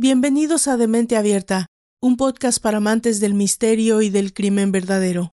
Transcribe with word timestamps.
Bienvenidos 0.00 0.68
a 0.68 0.76
Demente 0.76 1.16
Abierta, 1.16 1.66
un 2.00 2.16
podcast 2.16 2.62
para 2.62 2.76
amantes 2.76 3.18
del 3.18 3.34
misterio 3.34 4.00
y 4.00 4.10
del 4.10 4.32
crimen 4.32 4.70
verdadero. 4.70 5.32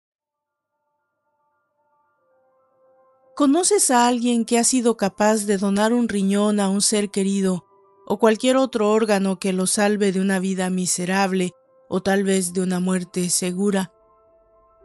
¿Conoces 3.34 3.90
a 3.90 4.06
alguien 4.06 4.44
que 4.44 4.60
ha 4.60 4.62
sido 4.62 4.96
capaz 4.96 5.46
de 5.46 5.58
donar 5.58 5.92
un 5.92 6.08
riñón 6.08 6.60
a 6.60 6.68
un 6.68 6.80
ser 6.80 7.10
querido 7.10 7.64
o 8.06 8.20
cualquier 8.20 8.56
otro 8.56 8.92
órgano 8.92 9.40
que 9.40 9.52
lo 9.52 9.66
salve 9.66 10.12
de 10.12 10.20
una 10.20 10.38
vida 10.38 10.70
miserable 10.70 11.50
o 11.88 12.00
tal 12.00 12.22
vez 12.22 12.52
de 12.52 12.60
una 12.60 12.78
muerte 12.78 13.30
segura? 13.30 13.90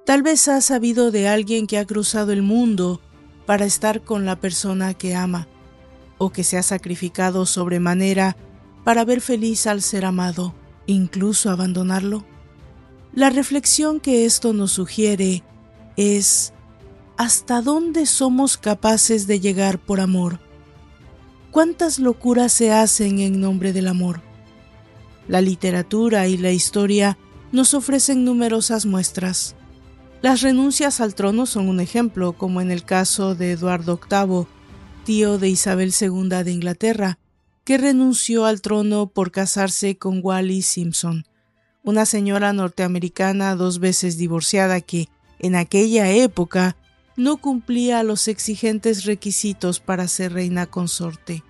Tal 0.07 0.23
vez 0.23 0.47
has 0.47 0.65
sabido 0.65 1.11
de 1.11 1.27
alguien 1.27 1.67
que 1.67 1.77
ha 1.77 1.85
cruzado 1.85 2.31
el 2.31 2.41
mundo 2.41 2.99
para 3.45 3.65
estar 3.65 4.01
con 4.01 4.25
la 4.25 4.39
persona 4.39 4.95
que 4.95 5.13
ama 5.13 5.47
o 6.17 6.31
que 6.31 6.43
se 6.43 6.57
ha 6.57 6.63
sacrificado 6.63 7.45
sobremanera 7.45 8.37
para 8.87 9.03
ver 9.03 9.19
feliz 9.19 9.67
al 9.67 9.81
ser 9.81 10.05
amado, 10.05 10.55
incluso 10.85 11.49
abandonarlo? 11.49 12.23
La 13.11 13.29
reflexión 13.29 13.99
que 13.99 14.23
esto 14.23 14.53
nos 14.53 14.71
sugiere 14.71 15.43
es 15.97 16.53
¿hasta 17.17 17.61
dónde 17.61 18.05
somos 18.05 18.55
capaces 18.55 19.27
de 19.27 19.41
llegar 19.41 19.77
por 19.77 19.99
amor? 19.99 20.39
¿Cuántas 21.51 21.99
locuras 21.99 22.53
se 22.53 22.71
hacen 22.71 23.19
en 23.19 23.41
nombre 23.41 23.73
del 23.73 23.89
amor? 23.89 24.21
La 25.27 25.41
literatura 25.41 26.29
y 26.29 26.37
la 26.37 26.53
historia 26.53 27.17
nos 27.51 27.73
ofrecen 27.73 28.23
numerosas 28.23 28.85
muestras. 28.85 29.57
Las 30.21 30.39
renuncias 30.39 31.01
al 31.01 31.13
trono 31.13 31.45
son 31.45 31.67
un 31.67 31.81
ejemplo, 31.81 32.37
como 32.37 32.61
en 32.61 32.71
el 32.71 32.85
caso 32.85 33.35
de 33.35 33.51
Eduardo 33.51 33.99
VIII, 34.09 34.47
tío 35.03 35.37
de 35.37 35.49
Isabel 35.49 35.93
II 35.99 36.29
de 36.45 36.51
Inglaterra, 36.53 37.19
que 37.67 37.77
renunció 37.77 38.45
al 38.45 38.61
trono 38.61 39.07
por 39.07 39.29
casarse 39.29 39.97
con 39.97 40.21
Wally 40.23 40.61
Simpson, 40.61 41.25
una 41.83 42.05
señora 42.05 42.53
norteamericana 42.53 43.57
dos 43.57 43.79
veces 43.79 44.17
divorciada 44.17 44.79
que, 44.79 45.09
en 45.39 45.57
aquella 45.57 46.09
época, 46.09 46.77
no 47.17 47.35
cumplía 47.41 48.03
los 48.03 48.29
exigentes 48.29 49.03
requisitos 49.03 49.81
para 49.81 50.07
ser 50.07 50.31
reina 50.31 50.67
consorte. 50.67 51.43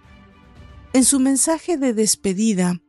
En 0.91 1.05
su 1.05 1.19
mensaje 1.19 1.77
de 1.77 1.93
despedida, 1.93 2.81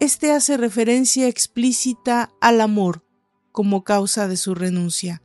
este 0.00 0.32
hace 0.32 0.56
referencia 0.56 1.28
explícita 1.28 2.32
al 2.40 2.60
amor 2.60 3.04
como 3.52 3.84
causa 3.84 4.26
de 4.26 4.36
su 4.36 4.56
renuncia. 4.56 5.22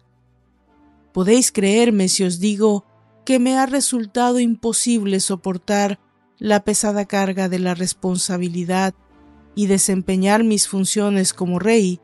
Podéis 1.14 1.52
creerme 1.52 2.10
si 2.10 2.26
os 2.26 2.40
digo 2.40 2.86
que 3.26 3.40
me 3.40 3.58
ha 3.58 3.66
resultado 3.66 4.40
imposible 4.40 5.20
soportar 5.20 6.00
la 6.44 6.66
pesada 6.66 7.06
carga 7.06 7.48
de 7.48 7.58
la 7.58 7.74
responsabilidad 7.74 8.94
y 9.56 9.68
desempeñar 9.68 10.44
mis 10.44 10.68
funciones 10.68 11.34
como 11.34 11.58
rey 11.58 12.02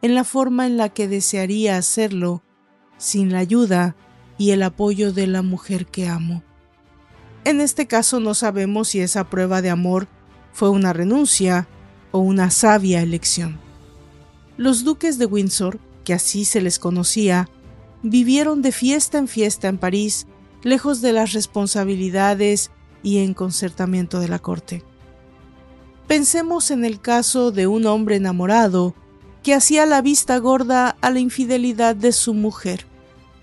en 0.00 0.14
la 0.14 0.24
forma 0.24 0.66
en 0.66 0.78
la 0.78 0.88
que 0.88 1.08
desearía 1.08 1.76
hacerlo 1.76 2.42
sin 2.96 3.32
la 3.32 3.40
ayuda 3.40 3.94
y 4.38 4.52
el 4.52 4.62
apoyo 4.62 5.12
de 5.12 5.26
la 5.26 5.42
mujer 5.42 5.84
que 5.84 6.08
amo. 6.08 6.42
En 7.44 7.60
este 7.60 7.86
caso 7.86 8.18
no 8.18 8.32
sabemos 8.32 8.88
si 8.88 9.00
esa 9.00 9.28
prueba 9.28 9.60
de 9.60 9.68
amor 9.68 10.08
fue 10.54 10.70
una 10.70 10.94
renuncia 10.94 11.68
o 12.12 12.20
una 12.20 12.50
sabia 12.50 13.02
elección. 13.02 13.60
Los 14.56 14.84
duques 14.84 15.18
de 15.18 15.26
Windsor, 15.26 15.78
que 16.02 16.14
así 16.14 16.46
se 16.46 16.62
les 16.62 16.78
conocía, 16.78 17.50
vivieron 18.02 18.62
de 18.62 18.72
fiesta 18.72 19.18
en 19.18 19.28
fiesta 19.28 19.68
en 19.68 19.76
París, 19.76 20.26
lejos 20.62 21.02
de 21.02 21.12
las 21.12 21.34
responsabilidades 21.34 22.70
y 23.02 23.18
en 23.18 23.34
concertamiento 23.34 24.20
de 24.20 24.28
la 24.28 24.38
corte. 24.38 24.84
Pensemos 26.06 26.70
en 26.70 26.84
el 26.84 27.00
caso 27.00 27.52
de 27.52 27.66
un 27.66 27.86
hombre 27.86 28.16
enamorado 28.16 28.94
que 29.42 29.54
hacía 29.54 29.86
la 29.86 30.02
vista 30.02 30.38
gorda 30.38 30.96
a 31.00 31.10
la 31.10 31.18
infidelidad 31.18 31.96
de 31.96 32.12
su 32.12 32.34
mujer, 32.34 32.86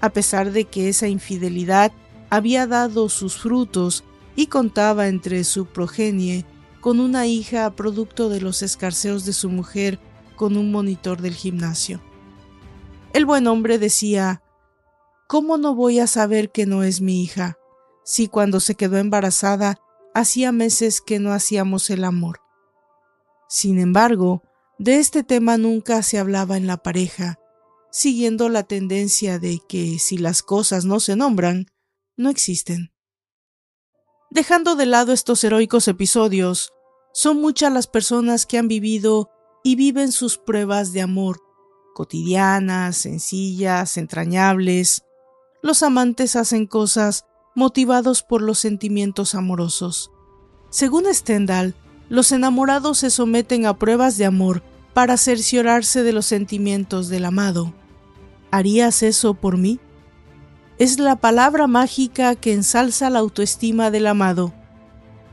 a 0.02 0.10
pesar 0.12 0.52
de 0.52 0.66
que 0.66 0.90
esa 0.90 1.08
infidelidad 1.08 1.92
había 2.30 2.68
dado 2.68 3.10
sus 3.10 3.38
frutos 3.38 4.04
y 4.36 4.48
contaba 4.48 5.08
entre 5.08 5.44
su 5.44 5.66
progenie 5.66 6.46
con 6.80 7.00
una 7.00 7.28
hija 7.28 7.76
producto 7.76 8.30
de 8.30 8.40
los 8.40 8.62
escarceos 8.62 9.26
de 9.26 9.34
su 9.34 9.50
mujer 9.50 10.00
con 10.36 10.56
un 10.56 10.72
monitor 10.72 11.22
del 11.22 11.34
gimnasio. 11.34 12.02
El 13.12 13.26
buen 13.26 13.48
hombre 13.48 13.80
decía, 13.80 14.42
¿Cómo 15.28 15.58
no 15.58 15.76
voy 15.76 16.00
a 16.00 16.08
saber 16.08 16.52
que 16.52 16.66
no 16.66 16.82
es 16.82 17.02
mi 17.02 17.22
hija? 17.22 17.59
Si 18.10 18.28
cuando 18.28 18.60
se 18.60 18.74
quedó 18.74 18.98
embarazada 18.98 19.80
hacía 20.16 20.52
meses 20.52 21.00
que 21.00 21.20
no 21.20 21.32
hacíamos 21.32 21.92
el 21.92 22.04
amor. 22.04 22.40
Sin 23.48 23.78
embargo, 23.78 24.42
de 24.80 24.98
este 24.98 25.24
tema 25.24 25.58
nunca 25.58 26.02
se 26.02 26.18
hablaba 26.18 26.58
en 26.58 26.66
la 26.66 26.78
pareja, 26.78 27.38
siguiendo 27.92 28.50
la 28.50 28.64
tendencia 28.64 29.38
de 29.38 29.60
que 29.70 30.00
si 30.00 30.18
las 30.18 30.42
cosas 30.42 30.86
no 30.86 31.00
se 31.00 31.16
nombran, 31.16 31.68
no 32.18 32.32
existen. 32.32 32.92
Dejando 34.32 34.76
de 34.76 34.88
lado 34.88 35.14
estos 35.14 35.44
heroicos 35.44 35.88
episodios, 35.88 36.74
son 37.14 37.40
muchas 37.40 37.72
las 37.72 37.86
personas 37.86 38.48
que 38.48 38.58
han 38.58 38.68
vivido 38.68 39.30
y 39.64 39.76
viven 39.76 40.12
sus 40.12 40.40
pruebas 40.40 40.94
de 40.94 41.02
amor, 41.02 41.40
cotidianas, 41.94 42.98
sencillas, 42.98 43.98
entrañables. 43.98 45.04
Los 45.62 45.84
amantes 45.84 46.36
hacen 46.36 46.66
cosas 46.66 47.29
motivados 47.60 48.24
por 48.24 48.42
los 48.42 48.58
sentimientos 48.58 49.36
amorosos. 49.36 50.12
Según 50.70 51.04
Stendhal, 51.14 51.76
los 52.08 52.32
enamorados 52.32 53.00
se 53.00 53.10
someten 53.10 53.66
a 53.66 53.78
pruebas 53.78 54.18
de 54.18 54.26
amor 54.26 54.64
para 54.94 55.18
cerciorarse 55.18 56.02
de 56.02 56.14
los 56.14 56.26
sentimientos 56.26 57.10
del 57.10 57.26
amado. 57.26 57.74
¿Harías 58.50 59.04
eso 59.04 59.34
por 59.34 59.58
mí? 59.58 59.80
Es 60.80 61.00
la 61.00 61.18
palabra 61.18 61.68
mágica 61.68 62.36
que 62.36 62.54
ensalza 62.54 63.10
la 63.10 63.20
autoestima 63.20 63.92
del 63.92 64.08
amado. 64.08 64.54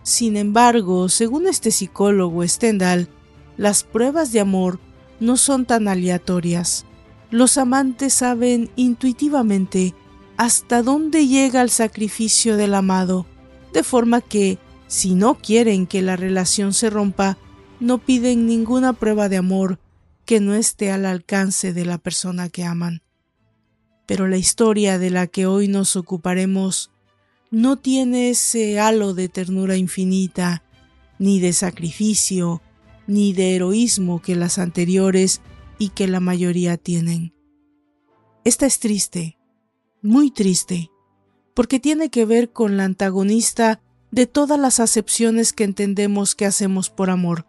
Sin 0.03 0.37
embargo, 0.37 1.09
según 1.09 1.47
este 1.47 1.71
psicólogo 1.71 2.47
Stendhal, 2.47 3.09
las 3.57 3.85
pruebas 3.85 4.33
de 4.33 4.41
amor 4.41 4.81
no 5.21 5.37
son 5.37 5.65
tan 5.65 5.87
aleatorias. 5.87 6.85
Los 7.31 7.57
amantes 7.57 8.15
saben 8.15 8.69
intuitivamente 8.75 9.95
hasta 10.37 10.83
dónde 10.83 11.27
llega 11.27 11.63
el 11.63 11.71
sacrificio 11.71 12.57
del 12.57 12.75
amado, 12.75 13.27
de 13.73 13.83
forma 13.83 14.21
que, 14.21 14.59
si 14.87 15.15
no 15.15 15.37
quieren 15.37 15.87
que 15.87 16.03
la 16.03 16.17
relación 16.17 16.73
se 16.73 16.91
rompa, 16.91 17.39
no 17.81 17.99
piden 17.99 18.47
ninguna 18.47 18.93
prueba 18.93 19.29
de 19.29 19.37
amor 19.39 19.79
que 20.25 20.41
no 20.41 20.55
esté 20.55 20.91
al 20.91 21.07
alcance 21.07 21.73
de 21.73 21.85
la 21.85 21.99
persona 21.99 22.49
que 22.49 22.65
aman. 22.65 23.03
Pero 24.07 24.29
la 24.29 24.37
historia 24.37 24.99
de 24.99 25.11
la 25.11 25.27
que 25.27 25.47
hoy 25.47 25.69
nos 25.69 25.97
ocuparemos 25.97 26.91
no 27.51 27.77
tiene 27.77 28.31
ese 28.31 28.79
halo 28.81 29.15
de 29.15 29.29
ternura 29.29 29.77
infinita, 29.77 30.63
ni 31.19 31.41
de 31.41 31.53
sacrificio, 31.53 32.61
ni 33.07 33.33
de 33.33 33.55
heroísmo 33.55 34.21
que 34.21 34.37
las 34.37 34.59
anteriores 34.59 35.41
y 35.79 35.91
que 35.91 36.09
la 36.09 36.21
mayoría 36.21 36.77
tienen. 36.77 37.33
Esta 38.45 38.67
es 38.67 38.79
triste, 38.79 39.36
muy 40.07 40.31
triste, 40.31 40.91
porque 41.53 41.81
tiene 41.81 42.11
que 42.11 42.25
ver 42.25 42.53
con 42.53 42.77
la 42.77 42.85
antagonista 42.85 43.81
de 44.11 44.27
todas 44.27 44.59
las 44.59 44.79
acepciones 44.79 45.53
que 45.53 45.65
entendemos 45.65 46.35
que 46.35 46.47
hacemos 46.47 46.91
por 46.91 47.11
amor, 47.11 47.45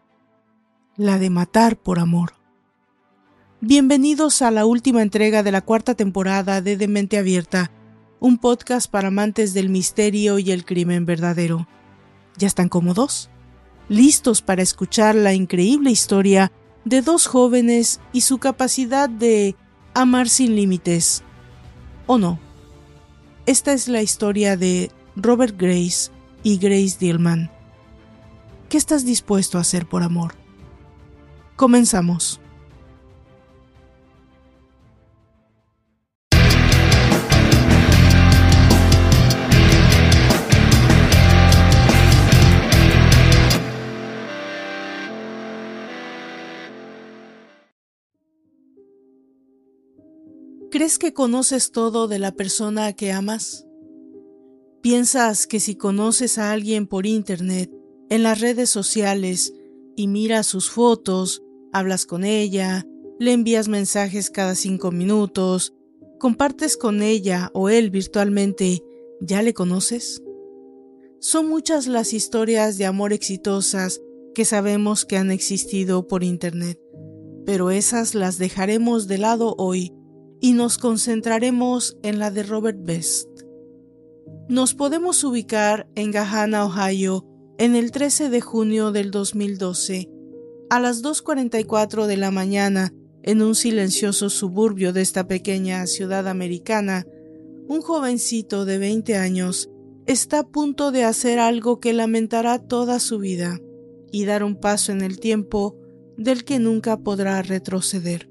la 0.98 1.20
de 1.20 1.30
matar 1.30 1.78
por 1.78 2.00
amor. 2.00 2.34
Bienvenidos 3.62 4.42
a 4.42 4.50
la 4.52 4.66
última 4.66 5.04
entrega 5.04 5.44
de 5.44 5.52
la 5.52 5.62
cuarta 5.62 5.94
temporada 5.94 6.62
de 6.62 6.78
Demente 6.78 7.18
Abierta, 7.18 7.72
un 8.20 8.40
podcast 8.40 8.90
para 8.90 9.10
amantes 9.10 9.54
del 9.54 9.70
misterio 9.70 10.40
y 10.40 10.52
el 10.52 10.66
crimen 10.66 11.06
verdadero. 11.06 11.68
¿Ya 12.38 12.48
están 12.48 12.70
cómodos? 12.70 13.30
¿Listos 13.88 14.42
para 14.42 14.64
escuchar 14.64 15.16
la 15.16 15.34
increíble 15.34 15.92
historia 15.92 16.52
de 16.86 17.02
dos 17.04 17.28
jóvenes 17.28 18.00
y 18.14 18.22
su 18.22 18.40
capacidad 18.40 19.10
de 19.10 19.56
amar 19.94 20.28
sin 20.28 20.56
límites? 20.56 21.24
¿O 22.08 22.18
no? 22.18 22.47
Esta 23.48 23.72
es 23.72 23.88
la 23.88 24.02
historia 24.02 24.58
de 24.58 24.92
Robert 25.16 25.56
Grace 25.58 26.12
y 26.44 26.58
Grace 26.58 26.98
Dillman. 27.00 27.50
¿Qué 28.68 28.78
estás 28.78 29.06
dispuesto 29.06 29.58
a 29.58 29.62
hacer 29.62 29.88
por 29.88 30.04
amor? 30.04 30.34
Comenzamos. 31.56 32.42
¿Crees 50.78 51.00
que 51.00 51.12
conoces 51.12 51.72
todo 51.72 52.08
de 52.08 52.20
la 52.20 52.34
persona 52.34 52.94
que 52.94 53.12
amas? 53.12 53.66
¿Piensas 54.84 55.48
que 55.48 55.60
si 55.60 55.74
conoces 55.74 56.38
a 56.38 56.52
alguien 56.52 56.86
por 56.86 57.08
Internet, 57.08 57.72
en 58.12 58.22
las 58.22 58.40
redes 58.42 58.70
sociales, 58.70 59.56
y 59.96 60.08
miras 60.08 60.46
sus 60.46 60.70
fotos, 60.70 61.42
hablas 61.74 62.06
con 62.06 62.24
ella, 62.24 62.86
le 63.18 63.32
envías 63.34 63.70
mensajes 63.70 64.30
cada 64.30 64.54
cinco 64.54 64.92
minutos, 64.92 65.74
compartes 66.20 66.78
con 66.78 67.02
ella 67.02 67.50
o 67.56 67.70
él 67.70 67.90
virtualmente, 67.90 68.84
¿ya 69.20 69.42
le 69.42 69.56
conoces? 69.56 70.22
Son 71.20 71.50
muchas 71.50 71.88
las 71.88 72.14
historias 72.14 72.78
de 72.78 72.86
amor 72.86 73.14
exitosas 73.14 74.00
que 74.36 74.46
sabemos 74.46 75.06
que 75.06 75.18
han 75.18 75.32
existido 75.32 76.06
por 76.06 76.24
Internet, 76.24 76.80
pero 77.48 77.72
esas 77.72 78.14
las 78.14 78.38
dejaremos 78.38 79.08
de 79.08 79.18
lado 79.18 79.56
hoy 79.58 79.97
y 80.40 80.54
nos 80.54 80.78
concentraremos 80.78 81.98
en 82.04 82.20
la 82.20 82.32
de 82.32 82.44
Robert 82.44 82.80
Best. 82.82 83.28
Nos 84.50 84.74
podemos 84.74 85.24
ubicar 85.24 85.90
en 85.96 86.12
Gahanna, 86.12 86.66
Ohio, 86.66 87.26
en 87.58 87.76
el 87.76 87.92
13 87.92 88.30
de 88.30 88.42
junio 88.42 88.92
del 88.92 89.12
2012, 89.12 90.10
a 90.70 90.80
las 90.80 91.04
2.44 91.04 92.06
de 92.06 92.18
la 92.18 92.32
mañana, 92.32 92.94
en 93.24 93.42
un 93.42 93.56
silencioso 93.56 94.30
suburbio 94.30 94.94
de 94.94 95.02
esta 95.02 95.28
pequeña 95.28 95.86
ciudad 95.88 96.28
americana, 96.28 97.06
un 97.68 97.82
jovencito 97.82 98.64
de 98.64 98.78
20 98.78 99.18
años 99.18 99.70
está 100.06 100.40
a 100.40 100.48
punto 100.48 100.92
de 100.92 101.04
hacer 101.04 101.38
algo 101.38 101.82
que 101.82 101.92
lamentará 101.92 102.60
toda 102.60 103.00
su 103.00 103.20
vida 103.20 103.60
y 104.12 104.24
dar 104.24 104.44
un 104.44 104.56
paso 104.56 104.94
en 104.94 105.02
el 105.02 105.20
tiempo 105.20 105.76
del 106.16 106.46
que 106.46 106.60
nunca 106.60 106.98
podrá 106.98 107.42
retroceder. 107.42 108.30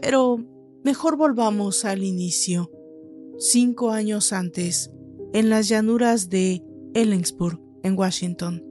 Pero 0.00 0.38
mejor 0.84 1.16
volvamos 1.16 1.84
al 1.84 2.02
inicio, 2.02 2.70
cinco 3.38 3.90
años 3.90 4.32
antes, 4.32 4.90
en 5.32 5.50
las 5.50 5.68
llanuras 5.68 6.28
de 6.28 6.62
Ellensburg, 6.94 7.60
en 7.82 7.96
Washington. 7.98 8.64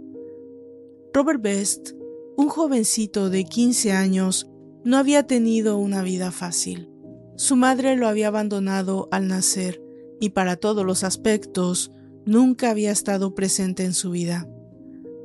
Robert 1.13 1.41
Best, 1.41 1.91
un 2.37 2.49
jovencito 2.49 3.29
de 3.29 3.43
15 3.43 3.91
años, 3.91 4.49
no 4.83 4.97
había 4.97 5.27
tenido 5.27 5.77
una 5.77 6.03
vida 6.03 6.31
fácil. 6.31 6.89
Su 7.35 7.55
madre 7.55 7.95
lo 7.95 8.07
había 8.07 8.27
abandonado 8.27 9.07
al 9.11 9.27
nacer 9.27 9.81
y 10.19 10.29
para 10.29 10.57
todos 10.57 10.85
los 10.85 11.03
aspectos 11.03 11.91
nunca 12.25 12.69
había 12.69 12.91
estado 12.91 13.33
presente 13.33 13.85
en 13.85 13.93
su 13.93 14.11
vida. 14.11 14.47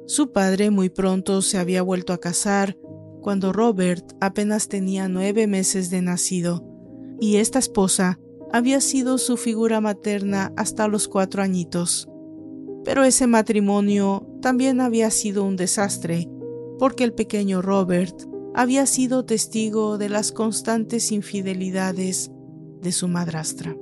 Su 0.06 0.32
padre 0.32 0.70
muy 0.70 0.90
pronto 0.90 1.42
se 1.42 1.58
había 1.58 1.82
vuelto 1.82 2.12
a 2.12 2.18
casar 2.18 2.76
cuando 3.20 3.52
Robert 3.52 4.12
apenas 4.20 4.68
tenía 4.68 5.08
nueve 5.08 5.46
meses 5.46 5.90
de 5.90 6.02
nacido, 6.02 6.73
y 7.24 7.38
esta 7.38 7.58
esposa 7.58 8.20
había 8.52 8.82
sido 8.82 9.16
su 9.16 9.38
figura 9.38 9.80
materna 9.80 10.52
hasta 10.58 10.88
los 10.88 11.08
cuatro 11.08 11.42
añitos. 11.42 12.06
Pero 12.84 13.02
ese 13.02 13.26
matrimonio 13.26 14.26
también 14.42 14.82
había 14.82 15.10
sido 15.10 15.42
un 15.42 15.56
desastre, 15.56 16.28
porque 16.78 17.02
el 17.02 17.14
pequeño 17.14 17.62
Robert 17.62 18.14
había 18.54 18.84
sido 18.84 19.24
testigo 19.24 19.96
de 19.96 20.10
las 20.10 20.32
constantes 20.32 21.12
infidelidades 21.12 22.30
de 22.82 22.92
su 22.92 23.08
madrastra. 23.08 23.74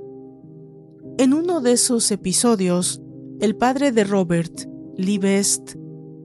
En 1.18 1.34
uno 1.34 1.60
de 1.60 1.72
esos 1.72 2.12
episodios, 2.12 3.02
el 3.40 3.56
padre 3.56 3.90
de 3.90 4.04
Robert, 4.04 4.68
Lee 4.96 5.18
Best, 5.18 5.72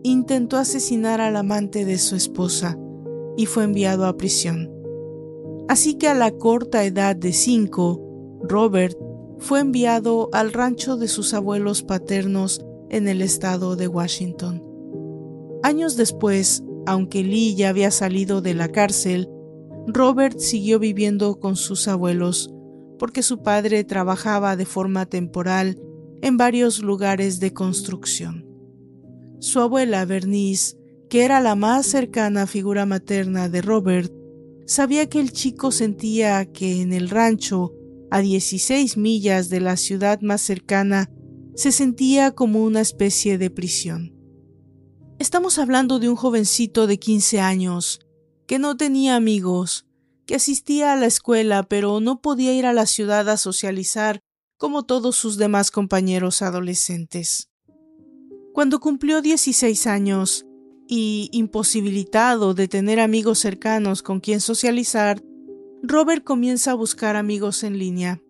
intentó 0.04 0.58
asesinar 0.58 1.20
al 1.20 1.36
amante 1.36 1.84
de 1.84 1.98
su 1.98 2.16
esposa 2.16 2.78
y 3.38 3.48
fue 3.48 3.64
enviado 3.64 4.06
a 4.06 4.18
prisión. 4.18 4.77
Así 5.68 5.96
que 5.96 6.08
a 6.08 6.14
la 6.14 6.32
corta 6.32 6.84
edad 6.86 7.16
de 7.16 7.34
cinco, 7.34 8.02
Robert 8.44 8.98
fue 9.40 9.60
enviado 9.60 10.30
al 10.32 10.54
rancho 10.54 10.98
de 10.98 11.08
sus 11.08 11.34
abuelos 11.34 11.84
paternos 11.84 12.62
en 12.90 13.08
el 13.08 13.22
estado 13.22 13.76
de 13.76 13.88
Washington. 13.88 14.64
Años 15.64 15.98
después, 15.98 16.64
aunque 16.86 17.24
Lee 17.24 17.56
ya 17.56 17.70
había 17.70 17.92
salido 17.92 18.42
de 18.42 18.54
la 18.54 18.70
cárcel, 18.70 19.30
Robert 19.88 20.40
siguió 20.40 20.80
viviendo 20.80 21.40
con 21.40 21.56
sus 21.56 21.88
abuelos 21.88 22.54
porque 22.98 23.24
su 23.24 23.42
padre 23.42 23.84
trabajaba 23.84 24.56
de 24.56 24.66
forma 24.66 25.06
temporal 25.06 25.80
en 26.22 26.38
varios 26.38 26.80
lugares 26.80 27.40
de 27.40 27.54
construcción. 27.54 28.46
Su 29.40 29.60
abuela 29.60 30.04
Bernice, 30.06 30.76
que 31.10 31.24
era 31.24 31.40
la 31.42 31.56
más 31.56 31.86
cercana 31.86 32.48
figura 32.48 32.86
materna 32.86 33.50
de 33.50 33.62
Robert, 33.62 34.12
sabía 34.68 35.10
que 35.10 35.20
el 35.20 35.32
chico 35.32 35.72
sentía 35.72 36.46
que 36.52 36.82
en 36.82 36.94
el 36.94 37.10
rancho, 37.10 37.74
a 38.12 38.20
16 38.20 38.98
millas 38.98 39.50
de 39.50 39.62
la 39.62 39.78
ciudad 39.78 40.22
más 40.22 40.42
cercana, 40.42 41.10
se 41.56 41.72
sentía 41.72 42.32
como 42.32 42.64
una 42.64 42.82
especie 42.82 43.38
de 43.38 43.50
prisión. 43.50 44.14
Estamos 45.18 45.58
hablando 45.58 45.98
de 45.98 46.10
un 46.10 46.16
jovencito 46.16 46.86
de 46.86 47.00
15 47.00 47.40
años, 47.40 48.00
que 48.46 48.60
no 48.60 48.78
tenía 48.78 49.16
amigos, 49.16 49.88
que 50.28 50.36
asistía 50.36 50.94
a 50.94 50.96
la 50.96 51.08
escuela 51.08 51.64
pero 51.64 52.00
no 52.00 52.22
podía 52.22 52.54
ir 52.54 52.66
a 52.66 52.74
la 52.74 52.86
ciudad 52.86 53.28
a 53.30 53.38
socializar 53.38 54.20
como 54.58 54.84
todos 54.84 55.16
sus 55.16 55.38
demás 55.38 55.72
compañeros 55.72 56.42
adolescentes. 56.42 57.50
Cuando 58.54 58.80
cumplió 58.80 59.22
16 59.22 59.88
años 59.88 60.47
y 60.88 61.30
imposibilitado 61.32 62.54
de 62.54 62.68
tener 62.68 63.00
amigos 63.00 63.40
cercanos 63.40 64.02
con 64.02 64.20
quien 64.20 64.40
socializar, 64.40 65.22
Robert 65.84 66.24
comienza 66.24 66.72
a 66.72 66.76
buscar 66.76 67.16
amigos 67.16 67.64
en 67.64 67.78
línea. 67.78 68.22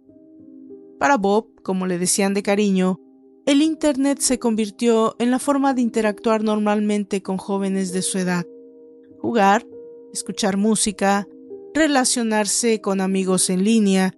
Para 0.99 1.17
Bob, 1.17 1.61
como 1.63 1.85
le 1.85 1.99
decían 1.99 2.33
de 2.33 2.43
cariño, 2.43 2.99
el 3.45 3.61
Internet 3.61 4.19
se 4.19 4.39
convirtió 4.39 5.15
en 5.19 5.31
la 5.31 5.39
forma 5.39 5.73
de 5.73 5.81
interactuar 5.81 6.43
normalmente 6.43 7.21
con 7.21 7.37
jóvenes 7.37 7.93
de 7.93 8.01
su 8.01 8.17
edad. 8.17 8.45
Jugar, 9.21 9.65
escuchar 10.11 10.57
música, 10.57 11.27
relacionarse 11.73 12.81
con 12.81 12.99
amigos 12.99 13.49
en 13.49 13.63
línea, 13.63 14.13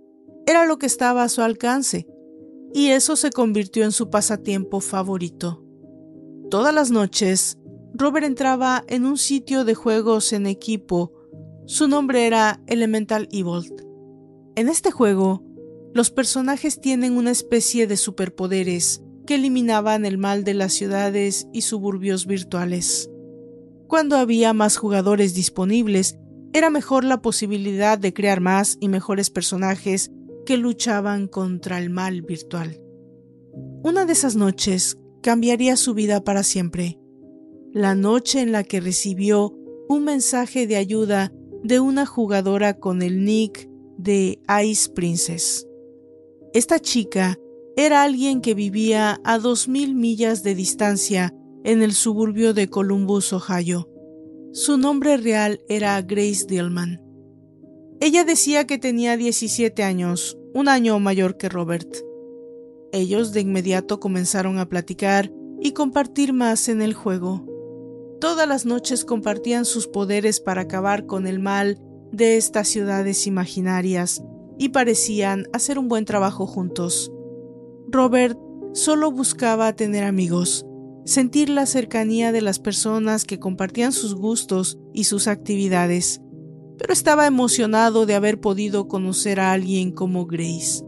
era 0.48 0.66
lo 0.66 0.80
que 0.80 0.88
estaba 0.88 1.22
a 1.22 1.30
su 1.30 1.44
alcance, 1.44 2.08
y 2.74 2.88
eso 2.88 3.16
se 3.16 3.30
convirtió 3.30 3.84
en 3.84 3.92
su 3.92 4.10
pasatiempo 4.10 4.80
favorito. 4.80 5.64
Todas 6.50 6.74
las 6.74 6.90
noches, 6.90 7.59
Robert 7.94 8.26
entraba 8.26 8.84
en 8.88 9.06
un 9.06 9.18
sitio 9.18 9.66
de 9.66 9.76
juegos 9.76 10.34
en 10.34 10.48
equipo. 10.48 11.14
Su 11.66 11.88
nombre 11.88 12.28
era 12.28 12.62
Elemental 12.68 13.28
Evil. 13.32 13.74
En 14.56 14.70
este 14.70 14.92
juego, 14.92 15.44
los 15.94 16.12
personajes 16.12 16.80
tienen 16.80 17.18
una 17.18 17.32
especie 17.32 17.88
de 17.88 17.98
superpoderes 17.98 19.02
que 19.26 19.36
eliminaban 19.36 20.06
el 20.06 20.18
mal 20.18 20.44
de 20.44 20.54
las 20.54 20.74
ciudades 20.74 21.48
y 21.54 21.62
suburbios 21.62 22.26
virtuales. 22.26 23.10
Cuando 23.88 24.18
había 24.18 24.54
más 24.54 24.78
jugadores 24.78 25.34
disponibles, 25.34 26.18
era 26.54 26.70
mejor 26.70 27.04
la 27.04 27.22
posibilidad 27.22 27.98
de 27.98 28.14
crear 28.14 28.42
más 28.42 28.78
y 28.80 28.88
mejores 28.88 29.30
personajes 29.30 30.12
que 30.46 30.58
luchaban 30.58 31.28
contra 31.28 31.80
el 31.80 31.90
mal 31.90 32.22
virtual. 32.22 32.82
Una 33.84 34.06
de 34.06 34.14
esas 34.14 34.36
noches 34.36 34.98
cambiaría 35.22 35.76
su 35.76 35.94
vida 35.94 36.24
para 36.24 36.44
siempre. 36.44 37.00
La 37.74 37.94
noche 37.94 38.42
en 38.42 38.52
la 38.52 38.64
que 38.64 38.80
recibió 38.82 39.54
un 39.88 40.04
mensaje 40.04 40.66
de 40.66 40.76
ayuda 40.76 41.32
de 41.64 41.80
una 41.80 42.06
jugadora 42.06 42.80
con 42.80 43.02
el 43.02 43.24
nick 43.24 43.70
de 43.98 44.40
Ice 44.64 44.90
Princess. 44.90 45.68
Esta 46.54 46.80
chica 46.80 47.38
era 47.76 48.02
alguien 48.02 48.42
que 48.42 48.56
vivía 48.56 49.20
a 49.24 49.38
dos 49.38 49.68
mil 49.68 49.94
millas 49.94 50.42
de 50.42 50.56
distancia 50.56 51.34
en 51.64 51.84
el 51.84 51.94
suburbio 51.94 52.54
de 52.54 52.70
Columbus, 52.70 53.34
Ohio. 53.34 53.88
Su 54.52 54.78
nombre 54.78 55.18
real 55.18 55.62
era 55.70 56.02
Grace 56.02 56.46
Dillman. 56.48 57.00
Ella 58.00 58.24
decía 58.24 58.66
que 58.66 58.80
tenía 58.80 59.16
17 59.16 59.84
años, 59.84 60.38
un 60.56 60.70
año 60.70 61.00
mayor 61.00 61.38
que 61.38 61.50
Robert. 61.50 61.98
Ellos 62.92 63.34
de 63.34 63.42
inmediato 63.42 64.00
comenzaron 64.00 64.58
a 64.58 64.68
platicar 64.68 65.32
y 65.62 65.74
compartir 65.74 66.34
más 66.34 66.70
en 66.70 66.82
el 66.82 66.94
juego. 66.94 67.49
Todas 68.20 68.48
las 68.48 68.66
noches 68.66 69.06
compartían 69.06 69.64
sus 69.64 69.88
poderes 69.88 70.42
para 70.42 70.62
acabar 70.62 71.06
con 71.06 71.26
el 71.26 71.40
mal 71.40 71.80
de 72.12 72.36
estas 72.36 72.68
ciudades 72.68 73.28
imaginarias 73.28 74.22
y 74.58 74.70
parecían 74.70 75.46
hacer 75.54 75.80
un 75.80 75.88
buen 75.88 76.04
trabajo 76.04 76.46
juntos. 76.46 77.14
Robert 77.88 78.38
solo 78.74 79.12
buscaba 79.12 79.74
tener 79.74 80.04
amigos, 80.04 80.66
sentir 81.06 81.50
la 81.50 81.66
cercanía 81.66 82.34
de 82.34 82.42
las 82.42 82.60
personas 82.60 83.24
que 83.24 83.40
compartían 83.40 83.94
sus 83.94 84.16
gustos 84.16 84.78
y 84.94 85.06
sus 85.06 85.28
actividades, 85.28 86.22
pero 86.78 86.92
estaba 86.92 87.26
emocionado 87.26 88.06
de 88.06 88.16
haber 88.16 88.42
podido 88.42 88.90
conocer 88.90 89.40
a 89.40 89.54
alguien 89.54 89.92
como 89.92 90.26
Grace, 90.26 90.84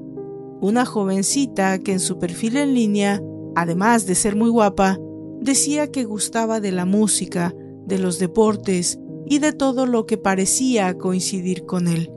una 0.59 0.85
jovencita 0.85 1.79
que 1.79 1.93
en 1.93 1.99
su 2.01 2.19
perfil 2.19 2.57
en 2.57 2.73
línea, 2.73 3.21
además 3.55 4.05
de 4.05 4.15
ser 4.15 4.35
muy 4.35 4.49
guapa, 4.49 4.99
decía 5.41 5.91
que 5.91 6.05
gustaba 6.05 6.61
de 6.61 6.71
la 6.71 6.85
música, 6.85 7.53
de 7.85 7.97
los 7.97 8.19
deportes 8.19 8.99
y 9.25 9.39
de 9.39 9.51
todo 9.51 9.85
lo 9.85 10.05
que 10.05 10.17
parecía 10.17 10.97
coincidir 10.97 11.65
con 11.65 11.87
él. 11.87 12.11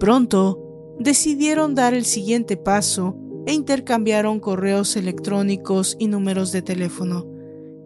Pronto, 0.00 0.96
decidieron 0.98 1.74
dar 1.74 1.94
el 1.94 2.04
siguiente 2.04 2.56
paso 2.56 3.16
e 3.46 3.52
intercambiaron 3.52 4.40
correos 4.40 4.96
electrónicos 4.96 5.96
y 5.98 6.08
números 6.08 6.50
de 6.50 6.62
teléfono, 6.62 7.26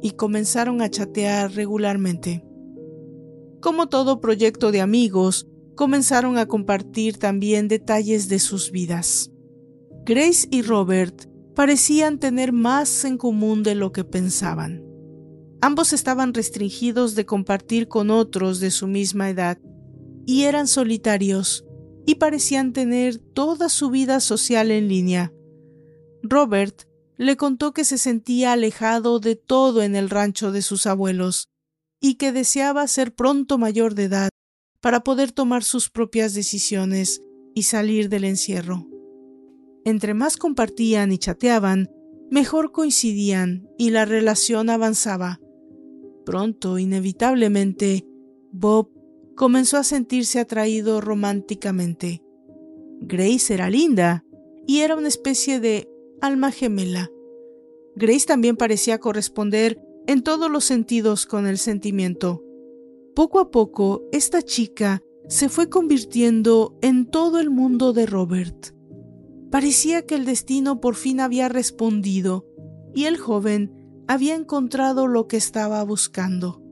y 0.01 0.13
comenzaron 0.13 0.81
a 0.81 0.89
chatear 0.89 1.53
regularmente. 1.53 2.45
como 3.61 3.89
todo 3.89 4.21
proyecto 4.23 4.73
de 4.73 4.81
amigos, 4.81 5.47
comenzaron 5.75 6.39
a 6.39 6.47
compartir 6.47 7.19
también 7.19 7.69
detalles 7.69 8.31
de 8.31 8.39
sus 8.39 8.71
vidas. 8.71 9.31
Grace 10.07 10.49
y 10.51 10.63
Robert 10.63 11.30
parecían 11.61 12.19
tener 12.19 12.55
más 12.55 13.05
en 13.05 13.19
común 13.19 13.63
de 13.63 13.75
lo 13.75 13.93
que 13.93 14.03
pensaban. 14.03 14.83
Ambos 15.61 15.93
estaban 15.93 16.33
restringidos 16.33 17.15
de 17.15 17.27
compartir 17.27 17.87
con 17.87 18.11
otros 18.11 18.61
de 18.61 18.71
su 18.71 18.87
misma 18.87 19.29
edad 19.29 19.59
y 20.25 20.45
eran 20.45 20.67
solitarios 20.67 21.67
y 22.07 22.15
parecían 22.15 22.73
tener 22.73 23.19
toda 23.19 23.69
su 23.69 23.91
vida 23.91 24.21
social 24.21 24.71
en 24.71 24.89
línea. 24.89 25.35
Robert 26.23 26.85
le 27.19 27.37
contó 27.37 27.75
que 27.75 27.85
se 27.85 27.99
sentía 27.99 28.55
alejado 28.55 29.21
de 29.21 29.37
todo 29.37 29.83
en 29.83 29.97
el 29.97 30.09
rancho 30.09 30.53
de 30.53 30.63
sus 30.63 30.87
abuelos 30.87 31.51
y 32.01 32.15
que 32.15 32.33
deseaba 32.33 32.89
ser 32.89 33.15
pronto 33.15 33.59
mayor 33.59 33.95
de 33.95 34.05
edad 34.05 34.31
para 34.81 35.01
poder 35.01 35.31
tomar 35.31 35.63
sus 35.63 35.91
propias 35.91 36.33
decisiones 36.33 37.21
y 37.55 37.65
salir 37.65 38.09
del 38.09 38.25
encierro. 38.25 38.87
Entre 39.85 40.15
más 40.15 40.37
compartían 40.37 41.13
y 41.13 41.19
chateaban, 41.19 41.91
mejor 42.31 42.73
coincidían 42.73 43.69
y 43.79 43.91
la 43.91 44.05
relación 44.05 44.71
avanzaba. 44.71 45.41
Pronto, 46.25 46.79
inevitablemente, 46.79 48.07
Bob 48.53 48.91
comenzó 49.35 49.79
a 49.79 49.85
sentirse 49.85 50.39
atraído 50.39 51.01
románticamente. 51.01 52.23
Grace 53.01 53.55
era 53.55 53.71
linda 53.71 54.25
y 54.67 54.81
era 54.81 54.97
una 54.97 55.09
especie 55.09 55.61
de 55.61 55.89
alma 56.21 56.53
gemela. 56.53 57.11
Grace 57.97 58.27
también 58.27 58.57
parecía 58.57 58.99
corresponder 58.99 59.81
en 60.07 60.23
todos 60.23 60.51
los 60.51 60.65
sentidos 60.65 61.27
con 61.27 61.47
el 61.47 61.59
sentimiento. 61.59 62.45
Poco 63.15 63.41
a 63.41 63.51
poco, 63.51 64.03
esta 64.13 64.43
chica 64.43 65.03
se 65.29 65.49
fue 65.49 65.69
convirtiendo 65.69 66.79
en 66.83 67.07
todo 67.07 67.41
el 67.41 67.51
mundo 67.51 67.93
de 67.93 68.07
Robert. 68.07 68.75
Parecía 69.51 70.03
que 70.03 70.15
el 70.15 70.25
destino 70.25 70.81
por 70.81 70.95
fin 70.95 71.21
había 71.21 71.49
respondido 71.49 72.47
y 72.95 73.05
el 73.05 73.19
joven 73.19 74.03
había 74.07 74.35
encontrado 74.35 75.07
lo 75.07 75.27
que 75.27 75.37
estaba 75.37 75.83
buscando. 75.83 76.63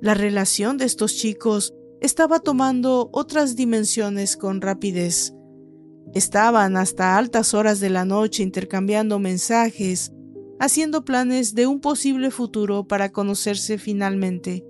La 0.00 0.14
relación 0.14 0.78
de 0.78 0.84
estos 0.84 1.16
chicos 1.16 1.74
estaba 2.00 2.38
tomando 2.40 3.08
otras 3.12 3.56
dimensiones 3.56 4.36
con 4.36 4.60
rapidez. 4.60 5.34
Estaban 6.14 6.76
hasta 6.76 7.16
altas 7.16 7.54
horas 7.54 7.80
de 7.80 7.90
la 7.90 8.04
noche 8.04 8.42
intercambiando 8.42 9.18
mensajes, 9.18 10.12
haciendo 10.60 11.04
planes 11.04 11.54
de 11.54 11.66
un 11.66 11.80
posible 11.80 12.30
futuro 12.30 12.86
para 12.86 13.10
conocerse 13.10 13.78
finalmente. 13.78 14.64